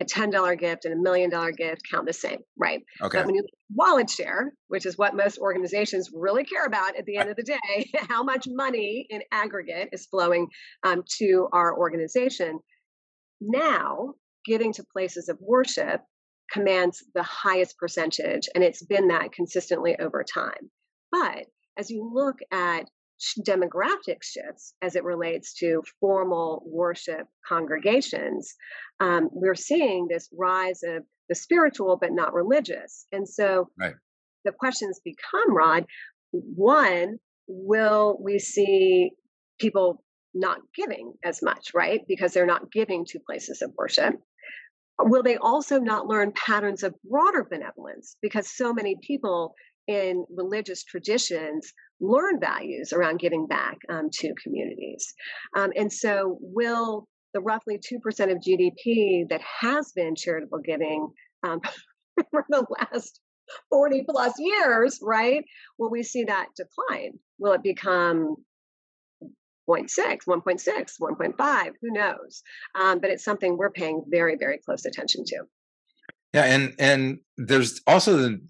a 0.00 0.04
$10 0.04 0.58
gift 0.58 0.86
and 0.86 0.94
a 0.94 0.96
million 0.96 1.28
dollar 1.28 1.52
gift 1.52 1.82
count 1.90 2.06
the 2.06 2.12
same, 2.12 2.38
right? 2.56 2.82
Okay. 3.02 3.18
But 3.18 3.26
when 3.26 3.34
you 3.34 3.44
wallet 3.74 4.08
share, 4.08 4.52
which 4.68 4.86
is 4.86 4.96
what 4.96 5.14
most 5.14 5.38
organizations 5.38 6.10
really 6.12 6.44
care 6.44 6.64
about 6.64 6.96
at 6.96 7.04
the 7.04 7.18
end 7.18 7.28
of 7.28 7.36
the 7.36 7.42
day, 7.42 7.90
how 8.08 8.22
much 8.22 8.46
money 8.48 9.06
in 9.10 9.22
aggregate 9.30 9.90
is 9.92 10.06
flowing 10.06 10.48
um, 10.84 11.02
to 11.18 11.48
our 11.52 11.76
organization. 11.76 12.58
Now, 13.40 14.14
giving 14.46 14.72
to 14.72 14.84
places 14.92 15.28
of 15.28 15.38
worship 15.40 16.00
commands 16.50 17.04
the 17.14 17.22
highest 17.22 17.76
percentage, 17.78 18.48
and 18.54 18.64
it's 18.64 18.84
been 18.84 19.08
that 19.08 19.32
consistently 19.32 19.96
over 19.98 20.24
time. 20.24 20.70
But 21.12 21.46
as 21.78 21.90
you 21.90 22.10
look 22.12 22.36
at 22.50 22.88
demographic 23.46 24.22
shifts 24.22 24.74
as 24.82 24.96
it 24.96 25.04
relates 25.04 25.54
to 25.54 25.82
formal 26.00 26.62
worship 26.66 27.26
congregations, 27.46 28.54
um, 29.00 29.28
we're 29.32 29.54
seeing 29.54 30.08
this 30.08 30.28
rise 30.36 30.82
of 30.82 31.04
the 31.28 31.34
spiritual 31.34 31.96
but 32.00 32.12
not 32.12 32.34
religious. 32.34 33.06
And 33.12 33.28
so 33.28 33.68
right. 33.78 33.94
the 34.44 34.52
questions 34.52 35.00
become, 35.04 35.54
Rod, 35.54 35.86
one, 36.32 37.18
will 37.46 38.18
we 38.22 38.38
see 38.38 39.10
people 39.58 40.02
not 40.34 40.60
giving 40.74 41.14
as 41.24 41.42
much, 41.42 41.72
right? 41.74 42.02
Because 42.06 42.32
they're 42.32 42.46
not 42.46 42.70
giving 42.72 43.04
to 43.06 43.18
places 43.20 43.62
of 43.62 43.72
worship. 43.76 44.14
Will 44.98 45.22
they 45.22 45.36
also 45.36 45.78
not 45.78 46.06
learn 46.06 46.32
patterns 46.32 46.82
of 46.82 46.94
broader 47.02 47.46
benevolence? 47.48 48.16
Because 48.22 48.48
so 48.48 48.72
many 48.72 48.96
people 49.02 49.54
in 49.88 50.24
religious 50.30 50.84
traditions 50.84 51.72
learn 52.00 52.40
values 52.40 52.92
around 52.92 53.18
giving 53.18 53.46
back 53.46 53.78
um, 53.88 54.08
to 54.12 54.34
communities. 54.42 55.12
Um, 55.56 55.72
and 55.76 55.92
so, 55.92 56.38
will 56.40 57.06
the 57.32 57.40
roughly 57.40 57.78
2% 57.78 58.32
of 58.32 58.38
GDP 58.38 59.28
that 59.28 59.40
has 59.40 59.92
been 59.92 60.14
charitable 60.16 60.60
giving 60.64 61.08
um, 61.42 61.60
for 62.30 62.44
the 62.48 62.66
last 62.78 63.20
40 63.70 64.04
plus 64.08 64.34
years, 64.38 64.98
right? 65.02 65.44
Will 65.78 65.90
we 65.90 66.02
see 66.02 66.24
that 66.24 66.48
decline? 66.56 67.18
Will 67.38 67.52
it 67.52 67.62
become 67.62 68.36
0.6, 69.68 70.18
1.6, 70.26 70.92
1.5? 71.00 71.70
Who 71.80 71.90
knows? 71.92 72.42
Um, 72.74 72.98
but 73.00 73.10
it's 73.10 73.24
something 73.24 73.56
we're 73.56 73.70
paying 73.70 74.02
very, 74.08 74.36
very 74.36 74.58
close 74.58 74.84
attention 74.84 75.24
to. 75.26 75.42
Yeah, 76.32 76.44
and 76.44 76.74
and 76.78 77.18
there's 77.36 77.80
also 77.88 78.16
the 78.16 78.40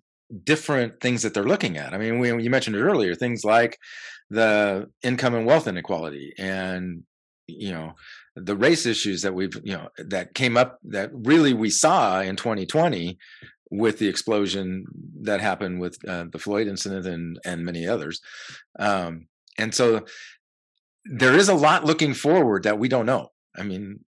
different 0.44 1.00
things 1.00 1.22
that 1.22 1.34
they're 1.34 1.44
looking 1.44 1.76
at. 1.76 1.94
I 1.94 1.99
mean, 1.99 2.18
we, 2.18 2.28
you 2.42 2.50
mentioned 2.50 2.76
it 2.76 2.82
earlier, 2.82 3.14
things 3.14 3.44
like 3.44 3.78
the 4.30 4.88
income 5.02 5.34
and 5.34 5.46
wealth 5.46 5.66
inequality 5.66 6.32
and 6.38 7.02
you 7.49 7.72
know 7.72 7.94
the 8.37 8.56
race 8.56 8.87
issues 8.87 9.22
that 9.22 9.34
we've 9.34 9.54
you 9.64 9.72
know 9.72 9.88
that 9.99 10.34
came 10.34 10.56
up 10.56 10.78
that 10.84 11.10
really 11.12 11.52
we 11.52 11.68
saw 11.68 12.20
in 12.20 12.37
2020 12.37 13.18
with 13.72 13.99
the 13.99 14.08
explosion 14.08 14.84
that 15.22 15.40
happened 15.40 15.80
with 15.80 15.96
uh, 16.08 16.26
the 16.30 16.38
Floyd 16.38 16.68
incident 16.68 17.06
and 17.06 17.38
and 17.44 17.64
many 17.64 17.87
others. 17.87 18.20
Um, 18.78 19.26
and 19.58 19.75
so 19.75 20.04
there 21.04 21.34
is 21.34 21.49
a 21.49 21.54
lot 21.54 21.84
looking 21.84 22.14
forward 22.14 22.64
that 22.64 22.78
we 22.78 22.88
don't 22.88 23.06
know. 23.06 23.28
I 23.56 23.62
mean, 23.62 24.04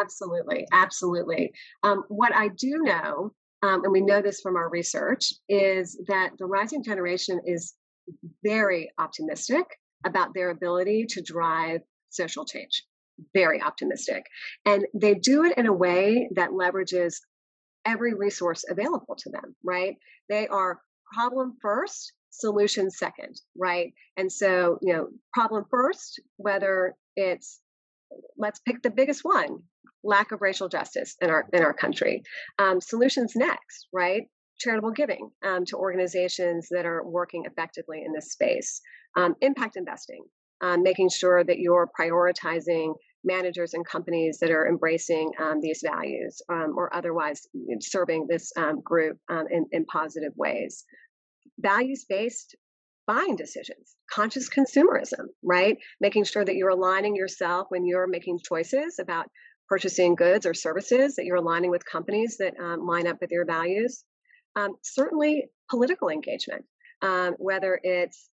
absolutely, 0.00 0.66
absolutely. 0.72 1.52
Um, 1.82 2.04
what 2.08 2.34
I 2.34 2.48
do 2.48 2.82
know 2.82 3.32
um, 3.62 3.84
and 3.84 3.92
we 3.92 4.00
know 4.00 4.22
this 4.22 4.40
from 4.40 4.56
our 4.56 4.70
research, 4.70 5.32
is 5.48 6.00
that 6.08 6.30
the 6.38 6.46
rising 6.46 6.82
generation 6.82 7.40
is 7.44 7.74
very 8.44 8.90
optimistic 8.98 9.64
about 10.04 10.34
their 10.34 10.50
ability 10.50 11.06
to 11.10 11.22
drive 11.22 11.80
social 12.08 12.44
change. 12.44 12.84
Very 13.34 13.60
optimistic. 13.62 14.24
And 14.64 14.86
they 14.94 15.14
do 15.14 15.44
it 15.44 15.56
in 15.58 15.66
a 15.66 15.72
way 15.72 16.28
that 16.34 16.50
leverages 16.50 17.16
every 17.84 18.14
resource 18.14 18.64
available 18.68 19.14
to 19.18 19.30
them, 19.30 19.54
right? 19.62 19.96
They 20.28 20.48
are 20.48 20.80
problem 21.12 21.56
first, 21.60 22.12
solution 22.30 22.90
second, 22.90 23.40
right? 23.56 23.92
And 24.16 24.30
so, 24.30 24.78
you 24.80 24.92
know, 24.92 25.08
problem 25.32 25.64
first, 25.70 26.20
whether 26.36 26.94
it's 27.16 27.60
let's 28.36 28.60
pick 28.60 28.82
the 28.82 28.90
biggest 28.90 29.20
one 29.22 29.58
lack 30.02 30.32
of 30.32 30.40
racial 30.40 30.68
justice 30.68 31.16
in 31.20 31.30
our 31.30 31.46
in 31.52 31.62
our 31.62 31.74
country. 31.74 32.22
Um, 32.58 32.80
solutions 32.80 33.32
next, 33.36 33.88
right? 33.92 34.22
Charitable 34.58 34.92
giving 34.92 35.30
um, 35.44 35.64
to 35.66 35.76
organizations 35.76 36.68
that 36.70 36.86
are 36.86 37.02
working 37.04 37.44
effectively 37.46 38.02
in 38.04 38.12
this 38.12 38.32
space. 38.32 38.80
Um, 39.16 39.34
impact 39.40 39.76
investing, 39.76 40.24
um, 40.60 40.82
making 40.82 41.08
sure 41.08 41.42
that 41.42 41.58
you're 41.58 41.90
prioritizing 41.98 42.94
managers 43.24 43.74
and 43.74 43.84
companies 43.84 44.38
that 44.40 44.50
are 44.50 44.68
embracing 44.68 45.30
um, 45.38 45.60
these 45.60 45.82
values 45.84 46.40
um, 46.48 46.74
or 46.76 46.94
otherwise 46.94 47.46
serving 47.80 48.26
this 48.28 48.52
group 48.82 49.18
in, 49.50 49.66
in 49.72 49.84
positive 49.86 50.32
ways. 50.36 50.84
Values 51.58 52.06
based 52.08 52.56
buying 53.10 53.34
decisions, 53.34 53.96
conscious 54.12 54.48
consumerism, 54.48 55.26
right? 55.42 55.76
Making 56.00 56.22
sure 56.22 56.44
that 56.44 56.54
you're 56.54 56.68
aligning 56.68 57.16
yourself 57.16 57.66
when 57.68 57.84
you're 57.84 58.06
making 58.06 58.38
choices 58.38 59.00
about 59.00 59.26
purchasing 59.70 60.16
goods 60.16 60.44
or 60.44 60.52
services, 60.52 61.14
that 61.14 61.24
you're 61.24 61.36
aligning 61.36 61.70
with 61.70 61.86
companies 61.86 62.36
that 62.38 62.54
um, 62.60 62.86
line 62.86 63.06
up 63.06 63.18
with 63.20 63.30
your 63.30 63.46
values. 63.46 64.04
Um, 64.56 64.74
certainly, 64.82 65.44
political 65.70 66.08
engagement, 66.08 66.64
um, 67.02 67.34
whether 67.38 67.78
it's 67.82 68.28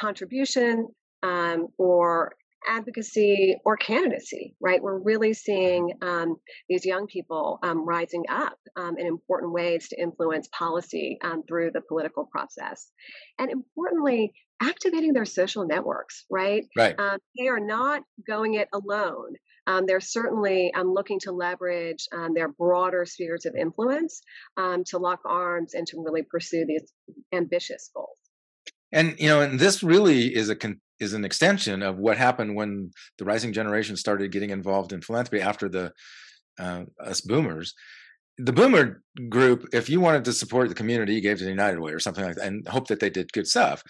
contribution 0.00 0.88
um, 1.22 1.68
or 1.76 2.32
advocacy 2.66 3.56
or 3.64 3.76
candidacy, 3.76 4.54
right? 4.60 4.82
We're 4.82 4.98
really 4.98 5.34
seeing 5.34 5.92
um, 6.02 6.36
these 6.68 6.86
young 6.86 7.06
people 7.06 7.58
um, 7.62 7.86
rising 7.86 8.24
up 8.28 8.56
um, 8.76 8.96
in 8.98 9.06
important 9.06 9.52
ways 9.52 9.88
to 9.88 10.00
influence 10.00 10.48
policy 10.56 11.18
um, 11.22 11.42
through 11.46 11.72
the 11.72 11.80
political 11.80 12.24
process. 12.24 12.90
And 13.38 13.50
importantly, 13.50 14.32
activating 14.62 15.12
their 15.12 15.24
social 15.24 15.66
networks, 15.66 16.24
right? 16.30 16.64
Right. 16.76 16.98
Um, 16.98 17.18
they 17.38 17.48
are 17.48 17.60
not 17.60 18.02
going 18.26 18.54
it 18.54 18.68
alone 18.72 19.34
um, 19.70 19.86
they're 19.86 20.00
certainly 20.00 20.72
um, 20.74 20.92
looking 20.92 21.20
to 21.20 21.30
leverage 21.30 22.08
um, 22.12 22.34
their 22.34 22.48
broader 22.48 23.04
spheres 23.04 23.46
of 23.46 23.54
influence 23.54 24.20
um, 24.56 24.82
to 24.84 24.98
lock 24.98 25.20
arms 25.24 25.74
and 25.74 25.86
to 25.86 26.02
really 26.02 26.22
pursue 26.22 26.64
these 26.66 26.92
ambitious 27.32 27.90
goals. 27.94 28.18
And 28.92 29.14
you 29.18 29.28
know, 29.28 29.40
and 29.40 29.60
this 29.60 29.82
really 29.84 30.34
is 30.34 30.48
a 30.48 30.56
con- 30.56 30.80
is 30.98 31.14
an 31.14 31.24
extension 31.24 31.82
of 31.82 31.98
what 31.98 32.16
happened 32.16 32.56
when 32.56 32.90
the 33.18 33.24
rising 33.24 33.52
generation 33.52 33.96
started 33.96 34.32
getting 34.32 34.50
involved 34.50 34.92
in 34.92 35.00
philanthropy 35.00 35.40
after 35.40 35.68
the 35.68 35.92
uh, 36.58 36.82
us 36.98 37.20
boomers. 37.20 37.74
The 38.38 38.52
boomer 38.52 39.02
group, 39.28 39.68
if 39.72 39.88
you 39.88 40.00
wanted 40.00 40.24
to 40.24 40.32
support 40.32 40.68
the 40.68 40.74
community, 40.74 41.14
you 41.14 41.20
gave 41.20 41.38
to 41.38 41.44
the 41.44 41.50
United 41.50 41.78
Way 41.78 41.92
or 41.92 42.00
something 42.00 42.24
like 42.24 42.36
that, 42.36 42.46
and 42.46 42.66
hope 42.66 42.88
that 42.88 42.98
they 42.98 43.10
did 43.10 43.32
good 43.32 43.46
stuff 43.46 43.84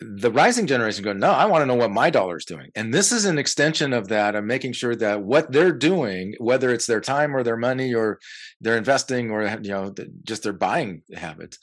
the 0.00 0.30
rising 0.30 0.66
generation 0.66 1.04
go, 1.04 1.12
no, 1.12 1.30
I 1.30 1.44
want 1.44 1.62
to 1.62 1.66
know 1.66 1.74
what 1.74 1.90
my 1.90 2.08
dollar 2.08 2.38
is 2.38 2.46
doing. 2.46 2.70
And 2.74 2.92
this 2.92 3.12
is 3.12 3.26
an 3.26 3.38
extension 3.38 3.92
of 3.92 4.08
that 4.08 4.34
I'm 4.34 4.46
making 4.46 4.72
sure 4.72 4.96
that 4.96 5.22
what 5.22 5.52
they're 5.52 5.72
doing, 5.72 6.34
whether 6.38 6.72
it's 6.72 6.86
their 6.86 7.00
time 7.00 7.36
or 7.36 7.42
their 7.42 7.56
money 7.56 7.94
or 7.94 8.18
their 8.60 8.76
investing 8.76 9.30
or 9.30 9.42
you 9.62 9.70
know 9.70 9.94
just 10.24 10.42
their 10.42 10.54
buying 10.54 11.02
habits, 11.14 11.58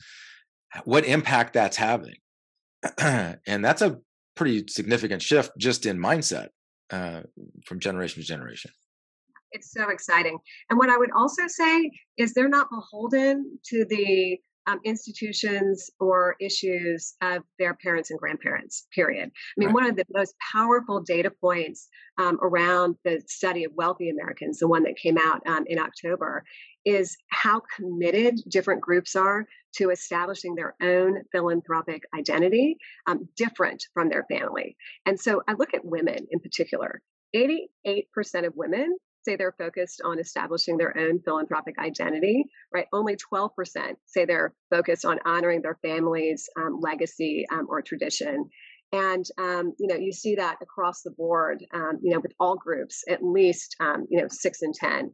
what 0.84 1.06
impact 1.06 1.54
that's 1.54 1.78
having. 1.78 2.16
and 3.00 3.66
that's 3.66 3.82
a 3.82 3.98
pretty 4.36 4.66
significant 4.68 5.22
shift 5.22 5.52
just 5.58 5.86
in 5.86 5.98
mindset 5.98 6.50
uh, 6.92 7.22
from 7.66 7.80
generation 7.80 8.22
to 8.22 8.28
generation. 8.28 8.72
It's 9.52 9.72
so 9.72 9.90
exciting. 9.90 10.38
And 10.70 10.78
what 10.78 10.90
I 10.90 10.98
would 10.98 11.12
also 11.16 11.44
say 11.48 11.90
is 12.18 12.34
they're 12.34 12.50
not 12.50 12.68
beholden 12.70 13.60
to 13.70 13.86
the 13.90 14.38
um, 14.68 14.80
institutions 14.84 15.90
or 16.00 16.36
issues 16.40 17.16
of 17.22 17.44
their 17.58 17.74
parents 17.74 18.12
and 18.12 18.20
grandparents, 18.20 18.86
period. 18.94 19.30
I 19.30 19.54
mean, 19.58 19.70
right. 19.70 19.76
one 19.76 19.86
of 19.90 19.96
the 19.96 20.06
most 20.14 20.36
powerful 20.52 21.02
data 21.02 21.32
points 21.32 21.88
um, 22.18 22.38
around 22.42 22.96
the 23.06 23.22
study 23.28 23.64
of 23.64 23.72
wealthy 23.76 24.10
Americans, 24.10 24.60
the 24.60 24.68
one 24.68 24.84
that 24.84 24.98
came 24.98 25.18
out 25.18 25.42
um, 25.48 25.64
in 25.68 25.80
October, 25.80 26.44
is 26.86 27.18
how 27.30 27.62
committed 27.76 28.40
different 28.50 28.82
groups 28.82 29.16
are 29.16 29.46
to 29.76 29.90
establishing 29.90 30.56
their 30.56 30.76
own 30.82 31.22
philanthropic 31.32 32.04
identity, 32.18 32.78
um, 33.08 33.28
different 33.36 33.84
from 33.94 34.10
their 34.10 34.26
family. 34.30 34.76
And 35.06 35.20
so 35.20 35.42
I 35.48 35.54
look 35.54 35.74
at 35.74 35.86
women 35.86 36.28
in 36.30 36.40
particular. 36.40 37.02
88% 37.36 37.68
of 38.46 38.54
women 38.56 38.98
say 39.28 39.36
they're 39.36 39.56
focused 39.58 40.02
on 40.04 40.20
establishing 40.20 40.78
their 40.78 40.98
own 40.98 41.20
philanthropic 41.20 41.78
identity, 41.78 42.46
right? 42.74 42.88
Only 42.94 43.18
12% 43.18 43.50
say 44.06 44.26
they're 44.26 44.54
focused 44.70 45.06
on 45.06 45.20
honoring 45.26 45.62
their 45.62 45.78
family's 45.82 46.50
um, 46.58 46.80
legacy 46.80 47.46
um, 47.52 47.68
or 47.70 47.82
tradition. 47.82 48.50
And 48.94 49.26
um, 49.38 49.74
you 49.78 49.88
know, 49.88 49.96
you 49.96 50.14
see 50.14 50.36
that 50.36 50.58
across 50.62 51.02
the 51.02 51.12
board. 51.12 51.66
Um, 51.74 52.00
you 52.02 52.14
know, 52.14 52.22
with 52.22 52.32
all 52.40 52.56
groups, 52.56 53.04
at 53.10 53.22
least 53.22 53.76
um, 53.82 54.06
you 54.10 54.22
know 54.22 54.28
six 54.30 54.62
and 54.62 54.74
ten 54.74 55.12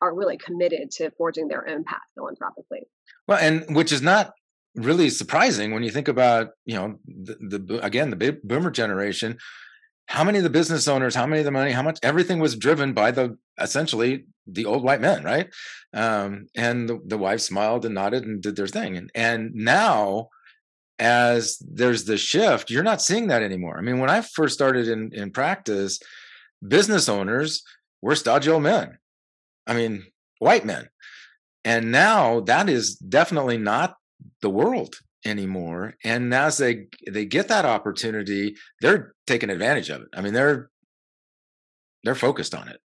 are 0.00 0.14
really 0.14 0.36
committed 0.36 0.92
to 0.92 1.10
forging 1.18 1.48
their 1.48 1.68
own 1.68 1.82
path 1.82 1.98
philanthropically. 2.14 2.82
Well, 3.26 3.38
and 3.40 3.74
which 3.74 3.90
is 3.90 4.02
not 4.02 4.34
really 4.76 5.10
surprising 5.10 5.74
when 5.74 5.82
you 5.82 5.90
think 5.90 6.06
about 6.06 6.50
you 6.64 6.76
know 6.76 6.98
the, 7.06 7.58
the 7.58 7.84
again 7.84 8.10
the 8.10 8.38
boomer 8.44 8.70
generation 8.70 9.36
how 10.08 10.24
many 10.24 10.38
of 10.38 10.44
the 10.44 10.50
business 10.50 10.88
owners, 10.88 11.14
how 11.14 11.26
many 11.26 11.40
of 11.40 11.44
the 11.44 11.50
money, 11.50 11.70
how 11.70 11.82
much, 11.82 11.98
everything 12.02 12.40
was 12.40 12.56
driven 12.56 12.94
by 12.94 13.10
the 13.10 13.36
essentially 13.60 14.24
the 14.46 14.64
old 14.64 14.82
white 14.82 15.02
men, 15.02 15.22
right? 15.22 15.50
Um, 15.92 16.46
and 16.56 16.88
the, 16.88 16.98
the 17.04 17.18
wife 17.18 17.42
smiled 17.42 17.84
and 17.84 17.94
nodded 17.94 18.24
and 18.24 18.42
did 18.42 18.56
their 18.56 18.66
thing. 18.66 18.96
And, 18.96 19.10
and 19.14 19.54
now, 19.54 20.30
as 20.98 21.58
there's 21.60 22.04
the 22.04 22.16
shift, 22.16 22.70
you're 22.70 22.82
not 22.82 23.02
seeing 23.02 23.28
that 23.28 23.42
anymore. 23.42 23.76
I 23.78 23.82
mean, 23.82 23.98
when 23.98 24.08
I 24.08 24.22
first 24.22 24.54
started 24.54 24.88
in, 24.88 25.12
in 25.12 25.30
practice, 25.30 26.00
business 26.66 27.08
owners 27.08 27.62
were 28.00 28.16
stodgy 28.16 28.50
old 28.50 28.62
men. 28.62 28.96
I 29.66 29.74
mean, 29.74 30.06
white 30.38 30.64
men. 30.64 30.88
And 31.64 31.92
now 31.92 32.40
that 32.40 32.70
is 32.70 32.96
definitely 32.96 33.58
not 33.58 33.96
the 34.40 34.50
world 34.50 34.96
anymore 35.24 35.94
and 36.04 36.32
as 36.32 36.58
they 36.58 36.86
they 37.10 37.24
get 37.24 37.48
that 37.48 37.64
opportunity 37.64 38.54
they're 38.80 39.14
taking 39.26 39.50
advantage 39.50 39.90
of 39.90 40.02
it. 40.02 40.08
I 40.14 40.20
mean 40.20 40.32
they're 40.32 40.70
they're 42.04 42.14
focused 42.14 42.54
on 42.54 42.68
it. 42.68 42.78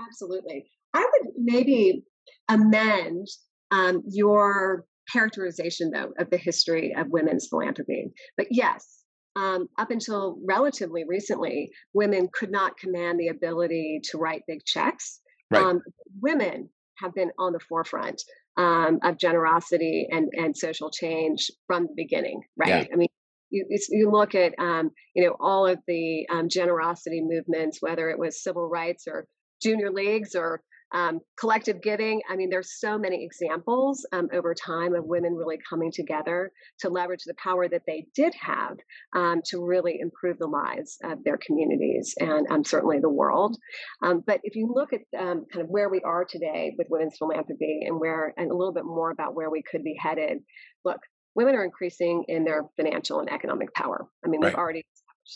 Absolutely. 0.00 0.70
I 0.94 1.00
would 1.00 1.32
maybe 1.36 2.04
amend 2.48 3.26
um, 3.70 4.02
your 4.08 4.84
characterization 5.12 5.90
though 5.90 6.12
of 6.18 6.30
the 6.30 6.36
history 6.38 6.94
of 6.96 7.08
women's 7.08 7.48
philanthropy. 7.48 8.12
But 8.36 8.46
yes 8.50 9.00
um, 9.36 9.68
up 9.78 9.90
until 9.90 10.38
relatively 10.46 11.04
recently 11.06 11.70
women 11.94 12.28
could 12.32 12.50
not 12.50 12.76
command 12.76 13.18
the 13.18 13.28
ability 13.28 14.00
to 14.10 14.18
write 14.18 14.42
big 14.46 14.64
checks. 14.64 15.20
Right. 15.50 15.62
um, 15.62 15.82
women 16.20 16.68
have 16.98 17.14
been 17.14 17.30
on 17.38 17.52
the 17.52 17.60
forefront 17.60 18.22
um, 18.60 18.98
of 19.02 19.16
generosity 19.16 20.06
and, 20.10 20.28
and 20.34 20.54
social 20.56 20.90
change 20.90 21.50
from 21.66 21.84
the 21.84 21.94
beginning, 21.96 22.42
right? 22.56 22.86
Yeah. 22.88 22.92
I 22.92 22.96
mean, 22.96 23.08
you, 23.48 23.64
you 23.88 24.10
look 24.10 24.34
at 24.34 24.52
um, 24.58 24.90
you 25.14 25.24
know 25.24 25.36
all 25.40 25.66
of 25.66 25.78
the 25.86 26.26
um, 26.30 26.48
generosity 26.48 27.22
movements, 27.22 27.78
whether 27.80 28.10
it 28.10 28.18
was 28.18 28.42
civil 28.42 28.68
rights 28.68 29.04
or 29.08 29.26
junior 29.62 29.90
leagues 29.90 30.34
or 30.34 30.62
um, 30.92 31.20
collective 31.38 31.82
giving. 31.82 32.20
I 32.28 32.36
mean, 32.36 32.50
there's 32.50 32.78
so 32.78 32.98
many 32.98 33.24
examples 33.24 34.06
um, 34.12 34.28
over 34.32 34.54
time 34.54 34.94
of 34.94 35.04
women 35.04 35.34
really 35.34 35.58
coming 35.68 35.92
together 35.92 36.52
to 36.80 36.88
leverage 36.88 37.24
the 37.24 37.34
power 37.42 37.68
that 37.68 37.82
they 37.86 38.06
did 38.14 38.34
have 38.40 38.76
um, 39.14 39.40
to 39.46 39.64
really 39.64 39.98
improve 40.00 40.38
the 40.38 40.46
lives 40.46 40.98
of 41.04 41.22
their 41.24 41.38
communities 41.38 42.14
and 42.18 42.46
um, 42.50 42.64
certainly 42.64 42.98
the 43.00 43.08
world. 43.08 43.56
Um, 44.02 44.22
but 44.26 44.40
if 44.42 44.56
you 44.56 44.72
look 44.72 44.92
at 44.92 45.00
um, 45.18 45.46
kind 45.52 45.64
of 45.64 45.68
where 45.68 45.88
we 45.88 46.00
are 46.02 46.24
today 46.24 46.74
with 46.76 46.88
women's 46.90 47.16
philanthropy 47.18 47.80
and 47.86 47.98
where, 47.98 48.34
and 48.36 48.50
a 48.50 48.56
little 48.56 48.74
bit 48.74 48.84
more 48.84 49.10
about 49.10 49.34
where 49.34 49.50
we 49.50 49.62
could 49.62 49.84
be 49.84 49.96
headed, 50.00 50.38
look, 50.84 51.00
women 51.34 51.54
are 51.54 51.64
increasing 51.64 52.24
in 52.28 52.44
their 52.44 52.64
financial 52.76 53.20
and 53.20 53.30
economic 53.30 53.72
power. 53.74 54.06
I 54.24 54.28
mean, 54.28 54.40
right. 54.40 54.52
we've 54.52 54.58
already 54.58 54.84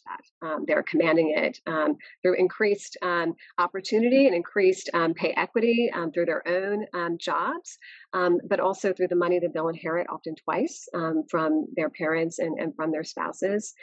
that. 0.06 0.46
Um, 0.46 0.64
they're 0.66 0.82
commanding 0.82 1.34
it 1.36 1.58
um, 1.66 1.96
through 2.22 2.34
increased 2.34 2.96
um, 3.02 3.34
opportunity 3.58 4.26
and 4.26 4.34
increased 4.34 4.90
um, 4.94 5.14
pay 5.14 5.32
equity 5.36 5.90
um, 5.94 6.12
through 6.12 6.26
their 6.26 6.46
own 6.46 6.86
jobs, 7.18 7.78
but 8.12 8.60
also 8.60 8.92
through 8.92 9.08
the 9.08 9.16
money 9.16 9.38
that 9.38 9.52
they'll 9.52 9.68
inherit 9.68 10.06
often 10.10 10.34
twice 10.36 10.88
from 11.30 11.66
their 11.76 11.90
parents 11.90 12.38
and, 12.38 12.58
and 12.58 12.74
from 12.76 12.90
their 12.90 13.04
spouses. 13.04 13.74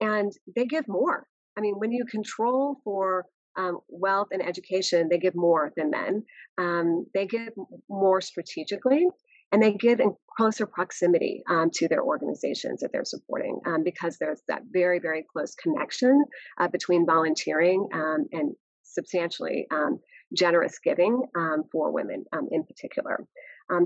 And 0.00 0.32
they 0.56 0.66
give 0.66 0.88
more. 0.88 1.26
I 1.56 1.60
mean, 1.60 1.74
when 1.78 1.92
you 1.92 2.04
control 2.04 2.80
for 2.84 3.26
um, 3.56 3.78
wealth 3.88 4.28
and 4.32 4.46
education, 4.46 5.08
they 5.08 5.18
give 5.18 5.34
more 5.34 5.72
than 5.76 5.90
men. 5.90 6.24
Um, 6.58 7.06
they 7.14 7.26
give 7.26 7.52
more 7.88 8.20
strategically 8.20 9.06
and 9.52 9.62
they 9.62 9.72
give 9.72 10.00
in 10.00 10.14
closer 10.36 10.66
proximity 10.66 11.42
um, 11.48 11.70
to 11.72 11.88
their 11.88 12.02
organizations 12.02 12.80
that 12.80 12.90
they're 12.92 13.04
supporting 13.04 13.60
um, 13.66 13.82
because 13.84 14.16
there's 14.18 14.42
that 14.48 14.62
very 14.70 14.98
very 14.98 15.24
close 15.32 15.54
connection 15.54 16.24
uh, 16.58 16.68
between 16.68 17.06
volunteering 17.06 17.88
um, 17.92 18.26
and 18.32 18.54
substantially 18.82 19.66
um, 19.70 19.98
generous 20.36 20.78
giving 20.82 21.22
um, 21.36 21.64
for 21.72 21.92
women 21.92 22.24
um, 22.32 22.48
in 22.50 22.64
particular 22.64 23.26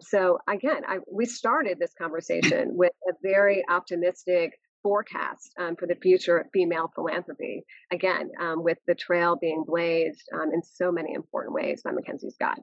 so 0.00 0.38
again 0.48 0.82
I, 0.86 0.98
we 1.12 1.26
started 1.26 1.78
this 1.78 1.92
conversation 1.96 2.70
with 2.76 2.92
a 3.08 3.12
very 3.22 3.64
optimistic 3.68 4.52
forecast 4.84 5.50
um, 5.58 5.74
for 5.74 5.88
the 5.88 5.96
future 5.96 6.38
of 6.38 6.46
female 6.52 6.92
philanthropy. 6.94 7.64
Again, 7.90 8.30
um, 8.40 8.62
with 8.62 8.78
the 8.86 8.94
trail 8.94 9.36
being 9.40 9.64
blazed 9.66 10.22
um, 10.32 10.52
in 10.52 10.62
so 10.62 10.92
many 10.92 11.14
important 11.14 11.54
ways 11.54 11.82
by 11.82 11.90
Mackenzie 11.90 12.30
Scott. 12.30 12.60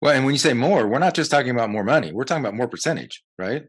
Well, 0.00 0.14
and 0.14 0.24
when 0.24 0.34
you 0.34 0.38
say 0.38 0.52
more, 0.52 0.86
we're 0.86 0.98
not 0.98 1.14
just 1.14 1.30
talking 1.30 1.50
about 1.50 1.70
more 1.70 1.84
money. 1.84 2.12
We're 2.12 2.24
talking 2.24 2.44
about 2.44 2.54
more 2.54 2.68
percentage, 2.68 3.22
right? 3.38 3.64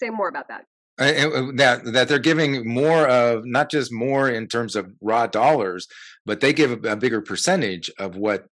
Say 0.00 0.10
more 0.10 0.28
about 0.28 0.48
that. 0.48 0.64
Uh, 1.00 1.52
that 1.54 1.84
that 1.92 2.08
they're 2.08 2.18
giving 2.18 2.68
more 2.68 3.06
of 3.06 3.42
not 3.44 3.70
just 3.70 3.92
more 3.92 4.28
in 4.28 4.48
terms 4.48 4.74
of 4.74 4.90
raw 5.00 5.28
dollars, 5.28 5.86
but 6.26 6.40
they 6.40 6.52
give 6.52 6.84
a, 6.84 6.92
a 6.92 6.96
bigger 6.96 7.20
percentage 7.20 7.88
of 8.00 8.16
what 8.16 8.46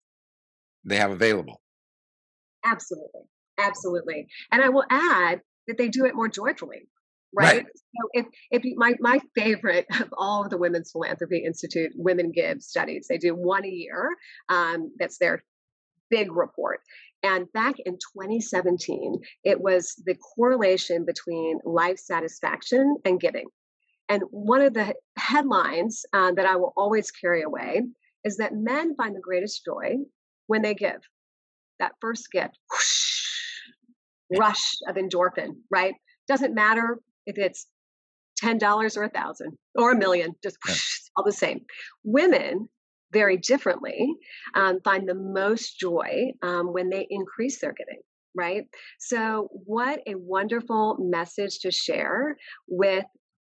they 0.84 0.97
have 0.97 1.10
available. 1.10 1.62
Absolutely, 2.63 3.21
absolutely. 3.58 4.28
And 4.51 4.62
I 4.62 4.69
will 4.69 4.86
add 4.91 5.41
that 5.67 5.80
they 5.80 5.89
do 5.89 6.06
it 6.06 6.13
more 6.13 6.28
joyfully 6.28 6.88
right? 7.36 7.56
right? 7.58 7.65
So 7.65 8.10
if 8.13 8.25
if 8.51 8.65
you, 8.65 8.75
my 8.78 8.95
my 8.99 9.19
favorite 9.36 9.86
of 9.99 10.13
all 10.17 10.43
of 10.43 10.49
the 10.49 10.58
Women's 10.58 10.91
Philanthropy 10.91 11.43
Institute 11.45 11.91
Women 11.95 12.32
Give 12.32 12.62
studies, 12.62 13.08
they 13.10 13.17
do 13.17 13.36
one 13.36 13.65
a 13.65 13.69
year. 13.69 14.10
Um, 14.49 14.91
that's 14.97 15.17
their 15.17 15.43
big 16.10 16.32
report. 16.32 16.82
And 17.24 17.52
back 17.54 17.76
in 17.86 17.94
2017, 17.94 19.20
it 19.44 19.60
was 19.60 19.96
the 20.06 20.15
correlation 20.15 21.06
between 21.06 21.60
life 21.65 21.98
satisfaction 21.98 22.98
and 23.04 23.20
giving. 23.20 23.46
And 24.10 24.24
one 24.30 24.62
of 24.62 24.74
the 24.74 24.94
headlines 25.18 26.06
uh, 26.13 26.34
that 26.34 26.46
I 26.46 26.56
will 26.58 26.74
always 26.78 27.10
carry 27.12 27.41
away 27.41 27.82
is 28.24 28.38
that 28.38 28.54
men 28.54 28.96
find 28.96 29.15
the 29.15 29.22
greatest 29.22 29.65
joy 29.65 29.96
when 30.48 30.62
they 30.62 30.76
give. 30.76 31.02
That 31.80 31.94
first 32.00 32.32
gift, 32.32 32.58
whoosh, 32.72 33.22
rush 34.38 34.76
of 34.88 34.96
endorphin, 34.96 35.58
right? 35.72 35.96
Doesn't 36.28 36.54
matter 36.54 37.00
if 37.26 37.38
it's 37.38 37.68
$10 38.44 38.98
or 38.98 39.04
a 39.04 39.10
thousand 39.10 39.58
or 39.76 39.91
a 39.91 39.98
million, 39.98 40.36
just 40.44 40.58
whoosh, 40.65 41.00
all 41.15 41.24
the 41.24 41.32
same. 41.32 41.62
Women 42.04 42.70
very 43.12 43.38
differently 43.38 44.13
um, 44.56 44.80
find 44.84 45.08
the 45.08 45.15
most 45.15 45.80
joy 45.80 46.32
um, 46.41 46.74
when 46.74 46.89
they 46.89 47.08
increase 47.10 47.60
their 47.60 47.74
giving 47.74 48.02
right 48.36 48.65
so 49.00 49.48
what 49.52 50.02
a 50.08 50.15
wonderful 50.15 50.98
message 51.00 51.60
to 51.60 51.72
share 51.72 52.36
with 52.68 53.06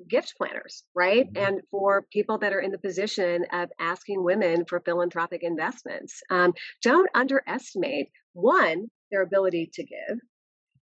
gift 0.08 0.34
planners 0.36 0.84
right 0.94 1.32
mm-hmm. 1.32 1.54
and 1.54 1.60
for 1.70 2.04
people 2.12 2.38
that 2.38 2.52
are 2.52 2.60
in 2.60 2.70
the 2.70 2.78
position 2.78 3.44
of 3.52 3.70
asking 3.80 4.22
women 4.22 4.64
for 4.68 4.80
philanthropic 4.80 5.42
investments 5.42 6.20
um, 6.30 6.52
don't 6.82 7.08
underestimate 7.14 8.08
one 8.34 8.88
their 9.10 9.22
ability 9.22 9.70
to 9.72 9.84
give 9.84 10.18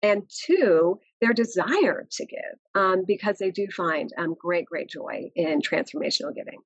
and 0.03 0.23
two, 0.47 0.99
their 1.21 1.33
desire 1.33 2.07
to 2.11 2.27
give, 2.27 2.41
um, 2.75 3.05
because 3.07 3.39
they 3.39 3.51
do 3.51 3.67
find 3.77 4.11
um, 4.19 4.35
great, 4.39 4.67
great 4.67 4.89
joy 4.89 5.31
in 5.35 5.61
transformational 5.61 6.35
giving. 6.35 6.61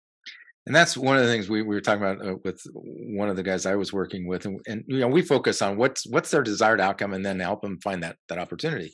And 0.66 0.74
that's 0.74 0.96
one 0.96 1.16
of 1.16 1.24
the 1.24 1.28
things 1.28 1.48
we, 1.48 1.62
we 1.62 1.74
were 1.74 1.80
talking 1.80 2.04
about 2.04 2.24
uh, 2.24 2.36
with 2.44 2.62
one 2.74 3.28
of 3.28 3.36
the 3.36 3.42
guys 3.42 3.66
I 3.66 3.74
was 3.74 3.92
working 3.92 4.28
with, 4.28 4.44
and, 4.44 4.60
and, 4.66 4.84
you 4.86 5.00
know 5.00 5.08
we 5.08 5.22
focus 5.22 5.60
on 5.60 5.76
what's 5.76 6.06
what's 6.06 6.30
their 6.30 6.42
desired 6.42 6.80
outcome, 6.80 7.14
and 7.14 7.26
then 7.26 7.40
help 7.40 7.62
them 7.62 7.80
find 7.80 8.02
that 8.02 8.16
that 8.28 8.38
opportunity. 8.38 8.92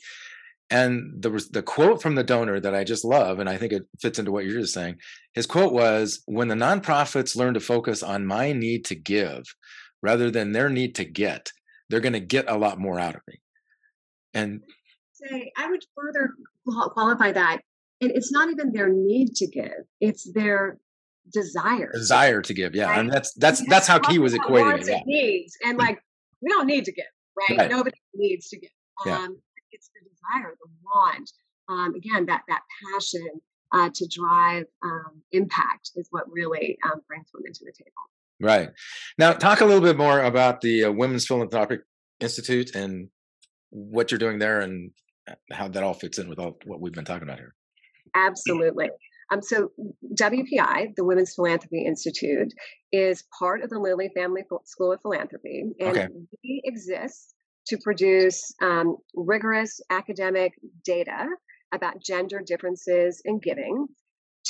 And 0.71 1.21
there 1.21 1.31
was 1.31 1.49
the 1.49 1.63
quote 1.63 2.01
from 2.01 2.15
the 2.15 2.23
donor 2.23 2.59
that 2.59 2.75
I 2.75 2.83
just 2.83 3.05
love, 3.05 3.39
and 3.39 3.49
I 3.49 3.57
think 3.57 3.73
it 3.73 3.83
fits 4.01 4.17
into 4.17 4.31
what 4.31 4.45
you're 4.45 4.61
just 4.61 4.73
saying. 4.73 4.95
His 5.33 5.45
quote 5.45 5.71
was, 5.71 6.23
"When 6.25 6.47
the 6.47 6.55
nonprofits 6.55 7.35
learn 7.35 7.53
to 7.53 7.59
focus 7.59 8.01
on 8.01 8.25
my 8.25 8.51
need 8.51 8.85
to 8.85 8.95
give 8.95 9.43
rather 10.01 10.31
than 10.31 10.51
their 10.51 10.69
need 10.69 10.95
to 10.95 11.05
get, 11.05 11.51
they're 11.89 11.99
going 11.99 12.13
to 12.13 12.19
get 12.19 12.49
a 12.49 12.57
lot 12.57 12.79
more 12.79 12.99
out 12.99 13.15
of 13.15 13.21
me." 13.27 13.35
And 14.33 14.61
say 15.13 15.51
I 15.55 15.69
would 15.69 15.83
further 15.95 16.31
qualify 16.65 17.31
that. 17.31 17.61
And 18.01 18.11
it's 18.11 18.31
not 18.31 18.49
even 18.49 18.71
their 18.71 18.89
need 18.89 19.35
to 19.35 19.45
give; 19.45 19.85
it's 20.01 20.31
their 20.33 20.79
desire 21.31 21.91
desire 21.93 22.41
to 22.41 22.53
give 22.53 22.75
yeah 22.75 22.89
right? 22.89 22.99
and 22.99 23.11
that's 23.11 23.33
that's 23.33 23.67
that's 23.67 23.87
how 23.87 23.99
he 24.09 24.19
was 24.19 24.33
equating 24.33 24.79
it 24.81 24.87
yeah. 24.87 24.99
needs 25.05 25.57
and 25.63 25.77
mm. 25.77 25.81
like 25.81 25.99
we 26.41 26.49
don't 26.49 26.67
need 26.67 26.85
to 26.85 26.91
give 26.91 27.05
right, 27.37 27.57
right. 27.57 27.71
nobody 27.71 27.97
needs 28.15 28.47
to 28.49 28.59
give 28.59 28.69
um, 29.05 29.07
yeah. 29.07 29.27
it's 29.71 29.89
the 29.89 30.09
desire 30.09 30.53
the 30.61 30.69
want 30.83 31.31
um, 31.69 31.95
again 31.95 32.25
that 32.25 32.41
that 32.47 32.61
passion 32.93 33.27
uh, 33.71 33.89
to 33.93 34.07
drive 34.07 34.65
um, 34.83 35.21
impact 35.31 35.91
is 35.95 36.07
what 36.11 36.25
really 36.31 36.77
um, 36.85 37.01
brings 37.07 37.27
women 37.33 37.53
to 37.53 37.65
the 37.65 37.71
table 37.71 37.91
right 38.41 38.69
now 39.17 39.33
talk 39.33 39.61
a 39.61 39.65
little 39.65 39.81
bit 39.81 39.97
more 39.97 40.21
about 40.21 40.61
the 40.61 40.85
uh, 40.85 40.91
women's 40.91 41.25
philanthropic 41.25 41.81
institute 42.19 42.75
and 42.75 43.09
what 43.69 44.11
you're 44.11 44.19
doing 44.19 44.39
there 44.39 44.61
and 44.61 44.91
uh, 45.29 45.35
how 45.51 45.67
that 45.67 45.83
all 45.83 45.93
fits 45.93 46.17
in 46.17 46.27
with 46.27 46.39
all 46.39 46.57
what 46.65 46.81
we've 46.81 46.93
been 46.93 47.05
talking 47.05 47.23
about 47.23 47.37
here 47.37 47.53
absolutely 48.15 48.89
um, 49.31 49.41
so 49.41 49.71
WPI, 50.15 50.95
the 50.95 51.03
Women's 51.03 51.35
Philanthropy 51.35 51.85
Institute, 51.85 52.53
is 52.91 53.23
part 53.37 53.63
of 53.63 53.69
the 53.69 53.79
Lilly 53.79 54.09
Family 54.15 54.43
School 54.65 54.91
of 54.91 55.01
Philanthropy, 55.01 55.65
and 55.79 55.97
okay. 55.97 56.07
we 56.43 56.61
exist 56.65 57.35
to 57.67 57.77
produce 57.77 58.53
um, 58.61 58.97
rigorous 59.13 59.79
academic 59.89 60.53
data 60.83 61.27
about 61.71 62.01
gender 62.01 62.41
differences 62.43 63.21
in 63.25 63.39
giving 63.39 63.87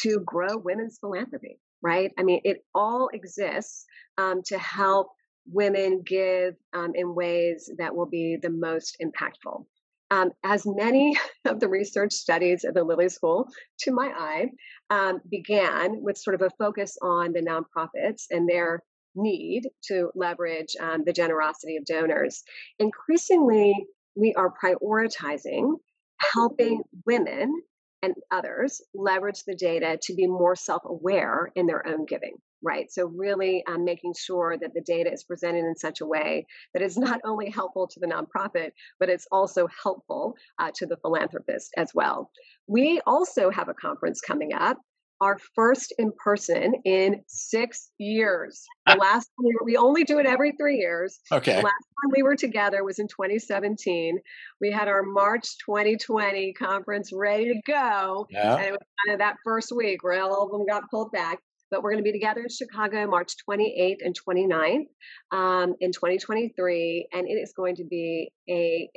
to 0.01 0.21
grow 0.21 0.57
women's 0.57 0.97
philanthropy. 0.99 1.59
Right? 1.81 2.11
I 2.17 2.23
mean, 2.23 2.41
it 2.43 2.65
all 2.75 3.09
exists 3.13 3.85
um, 4.17 4.41
to 4.47 4.57
help 4.57 5.11
women 5.51 6.03
give 6.05 6.55
um, 6.73 6.91
in 6.93 7.15
ways 7.15 7.69
that 7.77 7.95
will 7.95 8.05
be 8.05 8.37
the 8.41 8.49
most 8.49 8.97
impactful. 9.01 9.65
Um, 10.11 10.31
as 10.43 10.65
many 10.65 11.15
of 11.45 11.59
the 11.59 11.69
research 11.69 12.13
studies 12.13 12.63
at 12.63 12.73
the 12.73 12.83
Lilly 12.83 13.09
School, 13.09 13.47
to 13.81 13.91
my 13.91 14.11
eye, 14.15 14.47
um, 14.89 15.21
began 15.29 16.01
with 16.01 16.17
sort 16.17 16.35
of 16.35 16.41
a 16.41 16.49
focus 16.57 16.97
on 17.01 17.33
the 17.33 17.41
nonprofits 17.41 18.23
and 18.31 18.47
their 18.47 18.83
need 19.15 19.67
to 19.83 20.09
leverage 20.15 20.75
um, 20.79 21.03
the 21.05 21.13
generosity 21.13 21.77
of 21.77 21.85
donors. 21.85 22.43
Increasingly, 22.79 23.73
we 24.15 24.33
are 24.35 24.53
prioritizing 24.63 25.73
helping 26.33 26.81
women 27.05 27.61
and 28.01 28.13
others 28.31 28.81
leverage 28.93 29.43
the 29.45 29.55
data 29.55 29.97
to 30.01 30.13
be 30.13 30.27
more 30.27 30.55
self 30.55 30.83
aware 30.85 31.51
in 31.55 31.65
their 31.65 31.85
own 31.87 32.05
giving 32.05 32.35
right? 32.61 32.91
So, 32.91 33.05
really 33.05 33.63
um, 33.67 33.83
making 33.83 34.13
sure 34.17 34.57
that 34.59 34.73
the 34.73 34.81
data 34.81 35.11
is 35.11 35.23
presented 35.23 35.65
in 35.65 35.75
such 35.75 36.01
a 36.01 36.05
way 36.05 36.45
that 36.73 36.83
is 36.83 36.97
not 36.97 37.19
only 37.25 37.49
helpful 37.49 37.87
to 37.87 37.99
the 37.99 38.07
nonprofit, 38.07 38.71
but 38.99 39.09
it's 39.09 39.27
also 39.31 39.67
helpful 39.83 40.35
uh, 40.59 40.71
to 40.75 40.85
the 40.85 40.97
philanthropist 40.97 41.71
as 41.77 41.91
well. 41.93 42.31
We 42.67 43.01
also 43.05 43.49
have 43.49 43.69
a 43.69 43.73
conference 43.73 44.21
coming 44.21 44.53
up. 44.53 44.77
Our 45.21 45.37
first 45.53 45.93
in 45.99 46.13
person 46.23 46.75
in 46.85 47.21
six 47.27 47.91
years. 47.97 48.63
The 48.87 48.95
last 49.01 49.29
we, 49.37 49.53
we 49.65 49.75
only 49.75 50.05
do 50.05 50.17
it 50.17 50.25
every 50.25 50.53
three 50.53 50.77
years. 50.77 51.19
Okay. 51.29 51.57
The 51.57 51.61
last 51.61 51.65
time 51.65 52.11
we 52.15 52.23
were 52.23 52.37
together 52.37 52.85
was 52.85 52.99
in 52.99 53.09
2017. 53.09 54.17
We 54.61 54.71
had 54.71 54.87
our 54.87 55.03
March 55.03 55.57
2020 55.65 56.53
conference 56.53 57.11
ready 57.11 57.49
to 57.53 57.61
go. 57.67 58.27
Yeah. 58.29 58.55
And 58.55 58.67
it 58.67 58.71
was 58.71 58.79
kind 59.05 59.13
of 59.13 59.19
that 59.19 59.35
first 59.43 59.73
week 59.75 60.05
where 60.05 60.21
all 60.21 60.45
of 60.45 60.51
them 60.51 60.65
got 60.65 60.89
pulled 60.89 61.11
back 61.11 61.39
but 61.71 61.83
we're 61.83 61.91
going 61.91 62.03
to 62.03 62.11
be 62.11 62.17
together 62.17 62.41
in 62.41 62.49
Chicago 62.49 63.07
March 63.07 63.33
28th 63.49 63.97
and 64.01 64.15
29th 64.27 64.87
um, 65.31 65.75
in 65.79 65.91
2023, 65.91 67.07
and 67.13 67.27
it 67.27 67.33
is 67.33 67.53
going 67.55 67.75
to 67.75 67.83
be 67.83 68.31
a 68.49 68.89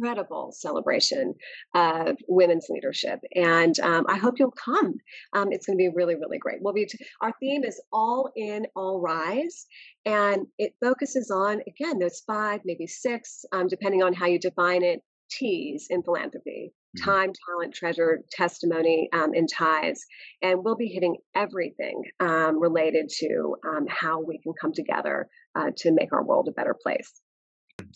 incredible 0.00 0.52
celebration 0.52 1.34
of 1.74 2.16
women's 2.28 2.66
leadership. 2.68 3.20
And 3.34 3.78
um, 3.80 4.06
I 4.08 4.16
hope 4.16 4.38
you'll 4.38 4.52
come. 4.52 4.94
Um, 5.34 5.52
it's 5.52 5.66
going 5.66 5.78
to 5.78 5.82
be 5.82 5.90
really, 5.94 6.14
really 6.14 6.38
great. 6.38 6.58
We'll 6.60 6.74
be 6.74 6.86
t- 6.86 7.04
our 7.20 7.32
theme 7.40 7.64
is 7.64 7.80
all 7.92 8.30
in, 8.36 8.66
all 8.74 9.00
rise, 9.00 9.66
and 10.04 10.46
it 10.58 10.72
focuses 10.82 11.30
on 11.30 11.60
again 11.66 11.98
those 11.98 12.22
five, 12.26 12.60
maybe 12.64 12.86
six, 12.86 13.44
um, 13.52 13.68
depending 13.68 14.02
on 14.02 14.12
how 14.12 14.26
you 14.26 14.38
define 14.38 14.82
it, 14.82 15.02
T's 15.30 15.86
in 15.90 16.02
philanthropy 16.02 16.72
mm-hmm. 16.96 17.10
time, 17.10 17.32
talent, 17.48 17.74
treasure, 17.74 18.20
testimony, 18.30 19.08
um, 19.12 19.32
and 19.34 19.48
ties. 19.48 20.04
And 20.42 20.64
we'll 20.64 20.76
be 20.76 20.88
hitting 20.88 21.16
everything 21.34 22.02
um, 22.20 22.60
related 22.60 23.10
to 23.18 23.56
um, 23.66 23.86
how 23.88 24.20
we 24.20 24.38
can 24.38 24.52
come 24.60 24.72
together 24.72 25.28
uh, 25.54 25.70
to 25.78 25.92
make 25.92 26.12
our 26.12 26.24
world 26.24 26.48
a 26.48 26.52
better 26.52 26.76
place. 26.80 27.20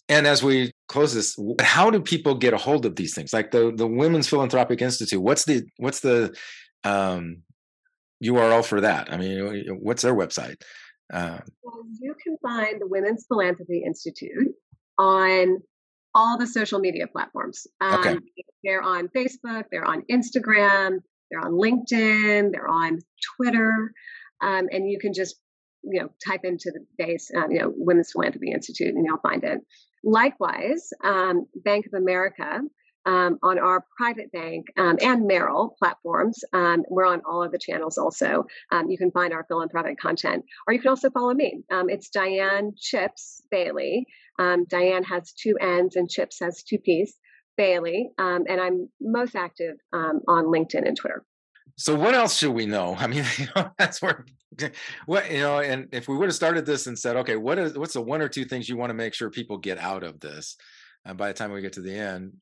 And 0.09 0.27
as 0.27 0.42
we 0.42 0.73
close 0.88 1.14
this, 1.14 1.38
how 1.61 1.90
do 1.90 2.01
people 2.01 2.35
get 2.35 2.55
a 2.55 2.59
hold 2.59 2.87
of 2.87 2.97
these 2.97 3.14
things? 3.14 3.33
Like 3.33 3.51
the 3.51 3.73
the 3.75 3.87
Women's 3.87 4.29
Philanthropic 4.29 4.81
Institute. 4.81 5.20
What's 5.20 5.44
the 5.44 5.62
what's 5.77 6.01
the 6.01 6.35
um, 6.85 7.42
URL 8.23 8.64
for 8.64 8.81
that? 8.81 9.12
I 9.12 9.18
mean, 9.18 9.79
what's 9.81 10.03
their 10.03 10.14
website? 10.14 10.57
Uh, 11.12 11.38
well, 11.62 11.83
you 12.01 12.14
can 12.23 12.38
find 12.42 12.81
the 12.81 12.87
Women's 12.87 13.27
Philanthropy 13.29 13.83
Institute 13.85 14.55
on 14.99 15.59
all 16.14 16.38
the 16.38 16.46
social 16.46 16.79
media 16.79 17.07
platforms. 17.07 17.66
Um, 17.81 18.00
okay. 18.00 18.18
They're 18.62 18.83
on 18.83 19.09
Facebook, 19.09 19.64
they're 19.70 19.85
on 19.85 20.03
Instagram, 20.11 20.98
they're 21.31 21.40
on 21.40 21.53
LinkedIn, 21.53 22.53
they're 22.53 22.68
on 22.68 23.00
Twitter, 23.37 23.92
um, 24.40 24.68
and 24.70 24.90
you 24.90 24.98
can 24.98 25.12
just 25.12 25.37
you 25.83 26.00
know 26.00 26.09
type 26.27 26.40
into 26.44 26.70
the 26.72 26.85
base, 26.96 27.31
um, 27.37 27.50
you 27.50 27.59
know, 27.59 27.72
Women's 27.77 28.12
Philanthropy 28.12 28.53
Institute, 28.53 28.94
and 28.94 29.05
you'll 29.05 29.18
find 29.18 29.44
it. 29.44 29.61
Likewise, 30.03 30.90
um, 31.03 31.46
Bank 31.55 31.87
of 31.87 31.94
America. 31.94 32.61
Um, 33.07 33.38
on 33.43 33.59
our 33.59 33.85
private 33.99 34.33
bank 34.33 34.67
um, 34.79 34.97
and 35.03 35.27
Merrill 35.27 35.77
platforms. 35.79 36.43
Um, 36.55 36.85
we're 36.88 37.05
on 37.05 37.21
all 37.29 37.43
of 37.43 37.53
the 37.53 37.59
channels 37.59 37.99
also. 37.99 38.47
Um, 38.73 38.90
you 38.90 38.97
can 38.97 39.11
find 39.11 39.35
our 39.35 39.45
philanthropic 39.45 39.99
content, 39.99 40.43
or 40.67 40.73
you 40.73 40.81
can 40.81 40.88
also 40.88 41.11
follow 41.11 41.35
me. 41.35 41.62
Um, 41.71 41.90
it's 41.90 42.09
Dianne 42.09 42.73
Chipps 42.79 43.43
Bailey. 43.51 44.07
Um, 44.38 44.64
Dianne 44.67 45.05
has 45.05 45.33
two 45.33 45.57
N's 45.61 45.97
and 45.97 46.09
Chipps 46.09 46.40
has 46.40 46.62
two 46.62 46.79
P's, 46.79 47.19
Bailey. 47.59 48.09
And 48.17 48.49
I'm 48.49 48.88
most 49.01 49.37
active 49.37 49.77
on 49.93 50.23
LinkedIn 50.27 50.87
and 50.87 50.97
Twitter. 50.97 51.25
So 51.77 51.97
what 51.97 52.14
else 52.14 52.37
should 52.37 52.53
we 52.53 52.67
know? 52.67 52.95
I 52.99 53.07
mean, 53.07 53.25
you 53.38 53.47
know, 53.57 53.71
that's 53.79 54.01
where 54.01 54.25
what 55.07 55.31
you 55.31 55.40
know, 55.40 55.59
and 55.59 55.88
if 55.93 56.09
we 56.09 56.17
would 56.17 56.27
have 56.27 56.35
started 56.35 56.67
this 56.67 56.87
and 56.87 56.99
said, 56.99 57.17
okay, 57.17 57.37
what 57.37 57.59
is 57.59 57.77
what's 57.77 57.95
the 57.95 58.03
one 58.03 58.23
or 58.23 58.29
two 58.29 58.45
things 58.45 58.69
you 58.69 58.77
want 58.77 58.90
to 58.90 58.95
make 58.95 59.14
sure 59.14 59.31
people 59.31 59.59
get 59.59 59.79
out 59.79 60.05
of 60.05 60.21
this? 60.21 60.57
And 61.05 61.19
by 61.19 61.29
the 61.29 61.35
time 61.35 61.53
we 61.53 61.61
get 61.61 61.75
to 61.75 61.83
the 61.83 61.95
end, 61.95 62.35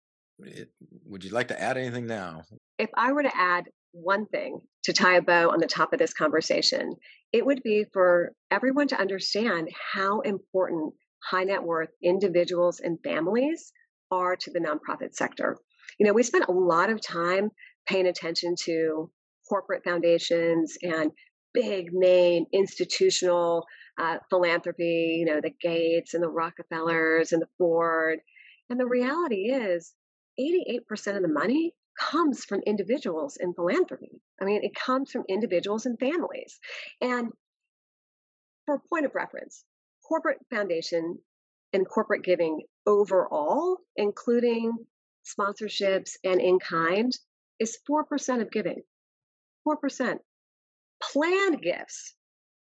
it, 0.44 0.70
would 1.05 1.24
you 1.24 1.31
like 1.31 1.48
to 1.48 1.61
add 1.61 1.76
anything 1.76 2.07
now? 2.07 2.42
If 2.78 2.90
I 2.94 3.12
were 3.12 3.22
to 3.22 3.37
add 3.37 3.64
one 3.92 4.26
thing 4.26 4.61
to 4.85 4.92
tie 4.92 5.16
a 5.16 5.22
bow 5.22 5.50
on 5.50 5.61
the 5.61 5.66
top 5.66 5.92
of 5.92 5.98
this 5.98 6.14
conversation, 6.14 6.94
it 7.33 7.44
would 7.44 7.62
be 7.62 7.85
for 7.92 8.33
everyone 8.50 8.88
to 8.88 9.00
understand 9.00 9.68
how 9.92 10.20
important 10.20 10.94
high 11.22 11.44
net 11.44 11.62
worth 11.62 11.90
individuals 12.02 12.81
and 12.81 12.98
families 13.05 13.72
are 14.11 14.37
to 14.37 14.50
the 14.50 14.61
nonprofit 14.61 15.14
sector. 15.14 15.57
You 15.98 16.07
know, 16.07 16.12
we 16.12 16.22
spent 16.22 16.46
a 16.48 16.52
lot 16.52 16.90
of 16.90 17.00
time 17.00 17.50
paying 17.87 18.07
attention 18.07 18.55
to 18.64 19.11
corporate 19.48 19.85
foundations 19.85 20.76
and 20.83 21.12
big 21.55 21.92
name 21.92 22.44
institutional 22.52 23.64
uh, 24.00 24.16
philanthropy, 24.31 25.16
you 25.18 25.26
know, 25.26 25.40
the 25.40 25.52
Gates 25.61 26.14
and 26.14 26.22
the 26.22 26.28
Rockefellers 26.28 27.33
and 27.33 27.42
the 27.42 27.48
Ford. 27.59 28.20
And 28.70 28.81
the 28.81 28.87
reality 28.87 29.52
is 29.52 29.92
88% 30.38 31.16
of 31.16 31.23
the 31.23 31.29
money 31.29 31.75
comes 31.99 32.45
from 32.45 32.61
individuals 32.66 33.37
in 33.37 33.55
philanthropy. 33.55 34.21
I 34.40 34.45
mean, 34.45 34.64
it 34.64 34.75
comes 34.75 35.11
from 35.11 35.25
individuals 35.29 35.87
and 35.87 35.99
families. 35.99 36.59
And 37.01 37.33
for 38.66 38.77
a 38.77 38.88
point 38.88 39.07
of 39.07 39.14
reference, 39.14 39.64
corporate 40.07 40.38
foundation 40.51 41.18
and 41.73 41.88
corporate 41.88 42.23
giving 42.23 42.62
overall, 42.87 43.79
including 43.97 44.73
sponsorships 45.25 46.12
and 46.25 46.40
in 46.40 46.59
kind, 46.59 47.12
is 47.59 47.79
4% 47.88 48.42
of 48.42 48.51
giving. 48.51 48.83
4%. 49.66 50.18
Planned 51.01 51.62
gifts 51.62 52.14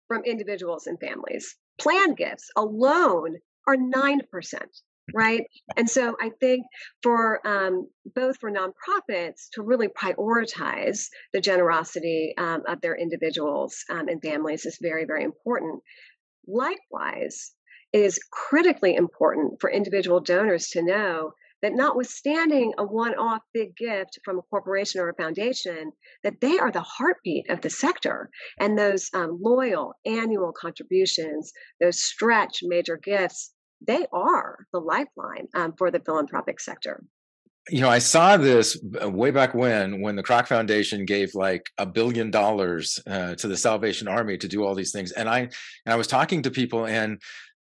from 0.08 0.23
individuals 0.23 0.88
and 0.88 0.99
families, 0.99 1.56
planned 1.80 2.17
gifts 2.17 2.49
alone 2.56 3.38
are 3.67 3.75
9%. 3.75 4.21
Right? 5.13 5.43
and 5.75 5.89
so 5.89 6.15
I 6.21 6.31
think 6.39 6.65
for 7.03 7.45
um, 7.47 7.87
both 8.15 8.37
for 8.37 8.51
nonprofits 8.51 9.49
to 9.53 9.61
really 9.61 9.87
prioritize 9.87 11.07
the 11.33 11.41
generosity 11.41 12.33
um, 12.37 12.63
of 12.67 12.81
their 12.81 12.95
individuals 12.95 13.83
um, 13.89 14.07
and 14.07 14.21
families 14.21 14.65
is 14.65 14.77
very, 14.81 15.05
very 15.05 15.23
important. 15.23 15.81
Likewise, 16.47 17.53
it 17.93 18.01
is 18.01 18.19
critically 18.31 18.95
important 18.95 19.61
for 19.61 19.69
individual 19.69 20.19
donors 20.19 20.67
to 20.69 20.83
know 20.83 21.31
that 21.61 21.73
notwithstanding 21.73 22.73
a 22.77 22.83
one-off 22.83 23.41
big 23.51 23.75
gift 23.75 24.19
from 24.23 24.37
a 24.37 24.41
corporation 24.43 25.01
or 25.01 25.09
a 25.09 25.15
foundation 25.15 25.91
that 26.23 26.39
they 26.39 26.59
are 26.59 26.71
the 26.71 26.81
heartbeat 26.81 27.49
of 27.49 27.61
the 27.61 27.71
sector 27.71 28.29
and 28.59 28.77
those 28.77 29.09
um, 29.15 29.39
loyal 29.41 29.93
annual 30.05 30.51
contributions 30.51 31.51
those 31.81 31.99
stretch 31.99 32.59
major 32.61 32.97
gifts 32.97 33.54
they 33.85 34.05
are 34.11 34.65
the 34.71 34.79
lifeline 34.79 35.47
um, 35.53 35.73
for 35.77 35.91
the 35.91 35.99
philanthropic 35.99 36.59
sector. 36.59 37.03
You 37.69 37.81
know 37.81 37.89
i 37.89 37.97
saw 37.97 38.38
this 38.38 38.79
uh, 39.01 39.09
way 39.09 39.31
back 39.31 39.55
when 39.55 39.99
when 39.99 40.15
the 40.15 40.21
kroc 40.21 40.45
foundation 40.47 41.03
gave 41.03 41.33
like 41.33 41.71
a 41.79 41.85
billion 41.88 42.29
dollars 42.29 42.99
uh, 43.07 43.33
to 43.35 43.47
the 43.47 43.57
salvation 43.57 44.07
army 44.07 44.38
to 44.38 44.47
do 44.47 44.63
all 44.63 44.75
these 44.75 44.91
things 44.91 45.11
and 45.13 45.27
i 45.27 45.39
and 45.39 45.49
i 45.88 45.95
was 45.95 46.05
talking 46.05 46.43
to 46.43 46.51
people 46.51 46.85
and 46.85 47.19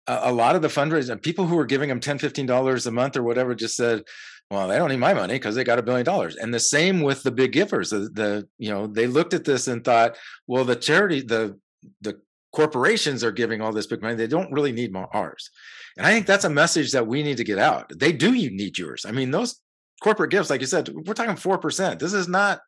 a, 0.08 0.18
a 0.24 0.32
lot 0.32 0.56
of 0.56 0.62
the 0.62 0.68
fundraising 0.68 1.22
people 1.22 1.46
who 1.46 1.54
were 1.54 1.64
giving 1.64 1.88
them 1.88 2.00
10 2.00 2.18
15 2.18 2.44
dollars 2.44 2.88
a 2.88 2.90
month 2.90 3.16
or 3.16 3.22
whatever 3.22 3.54
just 3.54 3.76
said 3.76 4.02
well 4.50 4.66
they 4.66 4.78
don't 4.78 4.90
need 4.90 4.96
my 4.96 5.14
money 5.14 5.34
because 5.34 5.54
they 5.54 5.62
got 5.62 5.78
a 5.78 5.82
billion 5.82 6.04
dollars 6.04 6.34
and 6.34 6.52
the 6.52 6.58
same 6.58 7.00
with 7.00 7.22
the 7.22 7.30
big 7.30 7.52
givers 7.52 7.90
the, 7.90 8.10
the 8.14 8.48
you 8.58 8.70
know 8.70 8.88
they 8.88 9.06
looked 9.06 9.32
at 9.32 9.44
this 9.44 9.68
and 9.68 9.84
thought 9.84 10.16
well 10.48 10.64
the 10.64 10.74
charity 10.74 11.20
the 11.20 11.56
the 12.00 12.20
corporations 12.54 13.24
are 13.24 13.32
giving 13.32 13.60
all 13.60 13.72
this 13.72 13.86
big 13.86 14.00
money 14.00 14.14
they 14.14 14.26
don't 14.26 14.52
really 14.52 14.72
need 14.72 14.94
ours. 15.12 15.50
And 15.96 16.06
i 16.06 16.10
think 16.10 16.26
that's 16.26 16.44
a 16.44 16.50
message 16.50 16.92
that 16.92 17.06
we 17.06 17.22
need 17.22 17.36
to 17.36 17.44
get 17.44 17.58
out. 17.58 17.92
They 17.94 18.12
do 18.12 18.32
need 18.32 18.78
yours. 18.78 19.04
I 19.06 19.12
mean 19.12 19.30
those 19.30 19.60
corporate 20.02 20.30
gifts 20.30 20.50
like 20.50 20.60
you 20.60 20.66
said 20.66 20.88
we're 20.88 21.14
talking 21.14 21.34
4% 21.34 21.98
this 21.98 22.12
is 22.12 22.28
not 22.28 22.60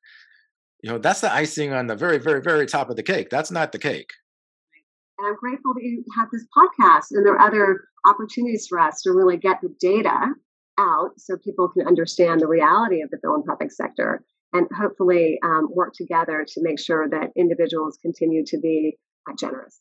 you 0.82 0.90
know 0.90 0.98
that's 0.98 1.20
the 1.20 1.32
icing 1.32 1.72
on 1.72 1.86
the 1.86 1.96
very 1.96 2.18
very 2.18 2.42
very 2.42 2.66
top 2.66 2.90
of 2.90 2.96
the 2.96 3.02
cake. 3.02 3.30
That's 3.30 3.50
not 3.50 3.72
the 3.72 3.78
cake. 3.78 4.10
And 5.18 5.28
I'm 5.28 5.36
grateful 5.36 5.72
that 5.74 5.82
you 5.82 6.04
have 6.18 6.28
this 6.30 6.46
podcast 6.56 7.06
and 7.12 7.24
there 7.24 7.34
are 7.34 7.46
other 7.46 7.84
opportunities 8.04 8.66
for 8.68 8.78
us 8.78 9.00
to 9.02 9.12
really 9.12 9.38
get 9.38 9.60
the 9.62 9.74
data 9.80 10.34
out 10.78 11.12
so 11.16 11.36
people 11.38 11.68
can 11.68 11.86
understand 11.86 12.40
the 12.40 12.46
reality 12.46 13.00
of 13.02 13.10
the 13.10 13.18
philanthropic 13.22 13.72
sector 13.72 14.22
and 14.52 14.66
hopefully 14.76 15.38
um, 15.42 15.68
work 15.72 15.94
together 15.94 16.44
to 16.46 16.62
make 16.62 16.78
sure 16.78 17.08
that 17.08 17.30
individuals 17.36 17.98
continue 18.02 18.44
to 18.44 18.58
be 18.58 18.98
generous. 19.34 19.80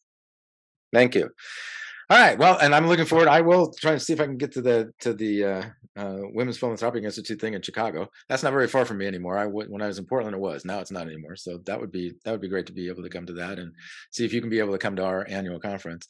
Thank 0.93 1.15
you. 1.15 1.29
All 2.09 2.19
right. 2.19 2.37
Well, 2.37 2.59
and 2.59 2.75
I'm 2.75 2.87
looking 2.87 3.05
forward. 3.05 3.27
I 3.27 3.41
will 3.41 3.73
try 3.73 3.93
and 3.93 4.01
see 4.01 4.13
if 4.13 4.21
I 4.21 4.25
can 4.25 4.37
get 4.37 4.51
to 4.53 4.61
the 4.61 4.93
to 4.99 5.13
the 5.13 5.43
uh, 5.43 5.63
uh, 5.95 6.19
Women's 6.33 6.57
Philanthropic 6.57 7.03
Institute 7.03 7.41
thing 7.41 7.55
in 7.55 7.63
Chicago. 7.63 8.07
That's 8.29 8.43
not 8.43 8.53
very 8.53 8.67
far 8.67 8.85
from 8.85 8.99
me 8.99 9.07
anymore. 9.07 9.37
I 9.37 9.47
when 9.47 9.81
I 9.81 9.87
was 9.87 9.97
in 9.97 10.05
Portland, 10.05 10.35
it 10.35 10.39
was. 10.39 10.65
Now 10.65 10.79
it's 10.79 10.91
not 10.91 11.07
anymore. 11.07 11.35
So 11.35 11.57
that 11.65 11.79
would 11.79 11.91
be 11.91 12.13
that 12.23 12.31
would 12.31 12.41
be 12.41 12.47
great 12.47 12.67
to 12.67 12.73
be 12.73 12.89
able 12.89 13.01
to 13.01 13.09
come 13.09 13.25
to 13.25 13.33
that 13.33 13.57
and 13.57 13.73
see 14.11 14.23
if 14.23 14.33
you 14.33 14.41
can 14.41 14.51
be 14.51 14.59
able 14.59 14.73
to 14.73 14.77
come 14.77 14.95
to 14.97 15.03
our 15.03 15.25
annual 15.27 15.59
conference. 15.59 16.05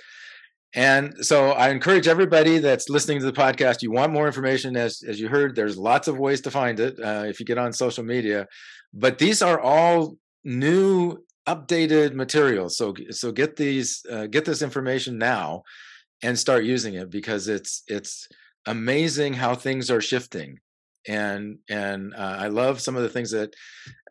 And 0.73 1.13
so 1.25 1.51
I 1.51 1.69
encourage 1.69 2.09
everybody 2.09 2.57
that's 2.57 2.89
listening 2.89 3.19
to 3.19 3.25
the 3.25 3.31
podcast. 3.31 3.81
You 3.81 3.91
want 3.91 4.11
more 4.11 4.27
information, 4.27 4.75
as 4.75 5.01
as 5.07 5.17
you 5.17 5.29
heard. 5.29 5.55
There's 5.55 5.77
lots 5.77 6.09
of 6.09 6.19
ways 6.19 6.41
to 6.41 6.51
find 6.51 6.77
it 6.81 6.99
uh, 6.99 7.23
if 7.25 7.39
you 7.39 7.45
get 7.45 7.57
on 7.57 7.71
social 7.71 8.03
media, 8.03 8.47
but 8.93 9.17
these 9.17 9.41
are 9.41 9.61
all 9.61 10.17
new 10.43 11.23
updated 11.47 12.13
materials. 12.13 12.77
So 12.77 12.93
so 13.11 13.31
get 13.31 13.55
these 13.55 14.05
uh, 14.11 14.27
get 14.27 14.45
this 14.45 14.61
information 14.61 15.17
now 15.17 15.63
and 16.23 16.37
start 16.37 16.63
using 16.63 16.95
it 16.95 17.09
because 17.09 17.47
it's 17.47 17.83
it's 17.87 18.27
amazing 18.65 19.33
how 19.33 19.53
things 19.55 19.91
are 19.91 20.01
shifting 20.01 20.59
and 21.07 21.59
and 21.69 22.13
uh, 22.13 22.37
I 22.39 22.47
love 22.47 22.81
some 22.81 22.95
of 22.95 23.03
the 23.03 23.09
things 23.09 23.31
that 23.31 23.53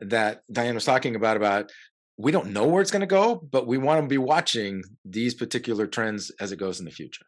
that 0.01 0.42
Dianne 0.53 0.75
was 0.75 0.85
talking 0.85 1.16
about 1.16 1.37
about 1.37 1.70
we 2.16 2.31
don't 2.31 2.53
know 2.53 2.66
where 2.66 2.81
it's 2.81 2.92
going 2.92 3.01
to 3.01 3.07
go, 3.07 3.35
but 3.35 3.66
we 3.66 3.77
want 3.77 4.01
to 4.03 4.07
be 4.07 4.18
watching 4.18 4.85
these 5.05 5.35
particular 5.35 5.87
trends 5.87 6.31
as 6.38 6.53
it 6.53 6.59
goes 6.59 6.79
in 6.79 6.85
the 6.85 6.92
future. 6.92 7.27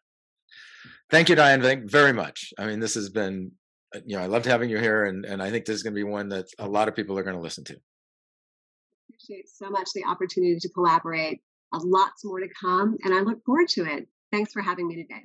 Thank 1.09 1.27
you, 1.27 1.35
Dianne, 1.35 1.61
thank 1.61 1.89
very 1.89 2.13
much. 2.13 2.53
I 2.57 2.67
mean, 2.67 2.79
this 2.79 2.93
has 2.95 3.09
been, 3.09 3.51
uh, 3.93 3.99
you 4.05 4.15
know, 4.15 4.23
I 4.23 4.27
loved 4.27 4.45
having 4.45 4.69
you 4.69 4.77
here, 4.77 5.05
and 5.05 5.25
and 5.25 5.41
I 5.41 5.51
think 5.51 5.65
this 5.65 5.75
is 5.75 5.83
going 5.83 5.93
to 5.93 5.99
be 5.99 6.03
one 6.03 6.29
that 6.29 6.45
a 6.59 6.67
lot 6.67 6.87
of 6.87 6.95
people 6.95 7.17
are 7.17 7.23
going 7.23 7.35
to 7.35 7.41
listen 7.41 7.63
to 7.65 7.79
appreciate 9.17 9.49
so 9.49 9.69
much 9.69 9.89
the 9.93 10.05
opportunity 10.05 10.57
to 10.59 10.69
collaborate. 10.69 11.41
lots 11.83 12.23
more 12.23 12.39
to 12.39 12.47
come, 12.59 12.97
and 13.03 13.13
I 13.13 13.21
look 13.21 13.43
forward 13.45 13.67
to 13.69 13.85
it. 13.85 14.07
Thanks 14.31 14.51
for 14.51 14.61
having 14.61 14.87
me 14.87 14.95
today. 14.95 15.23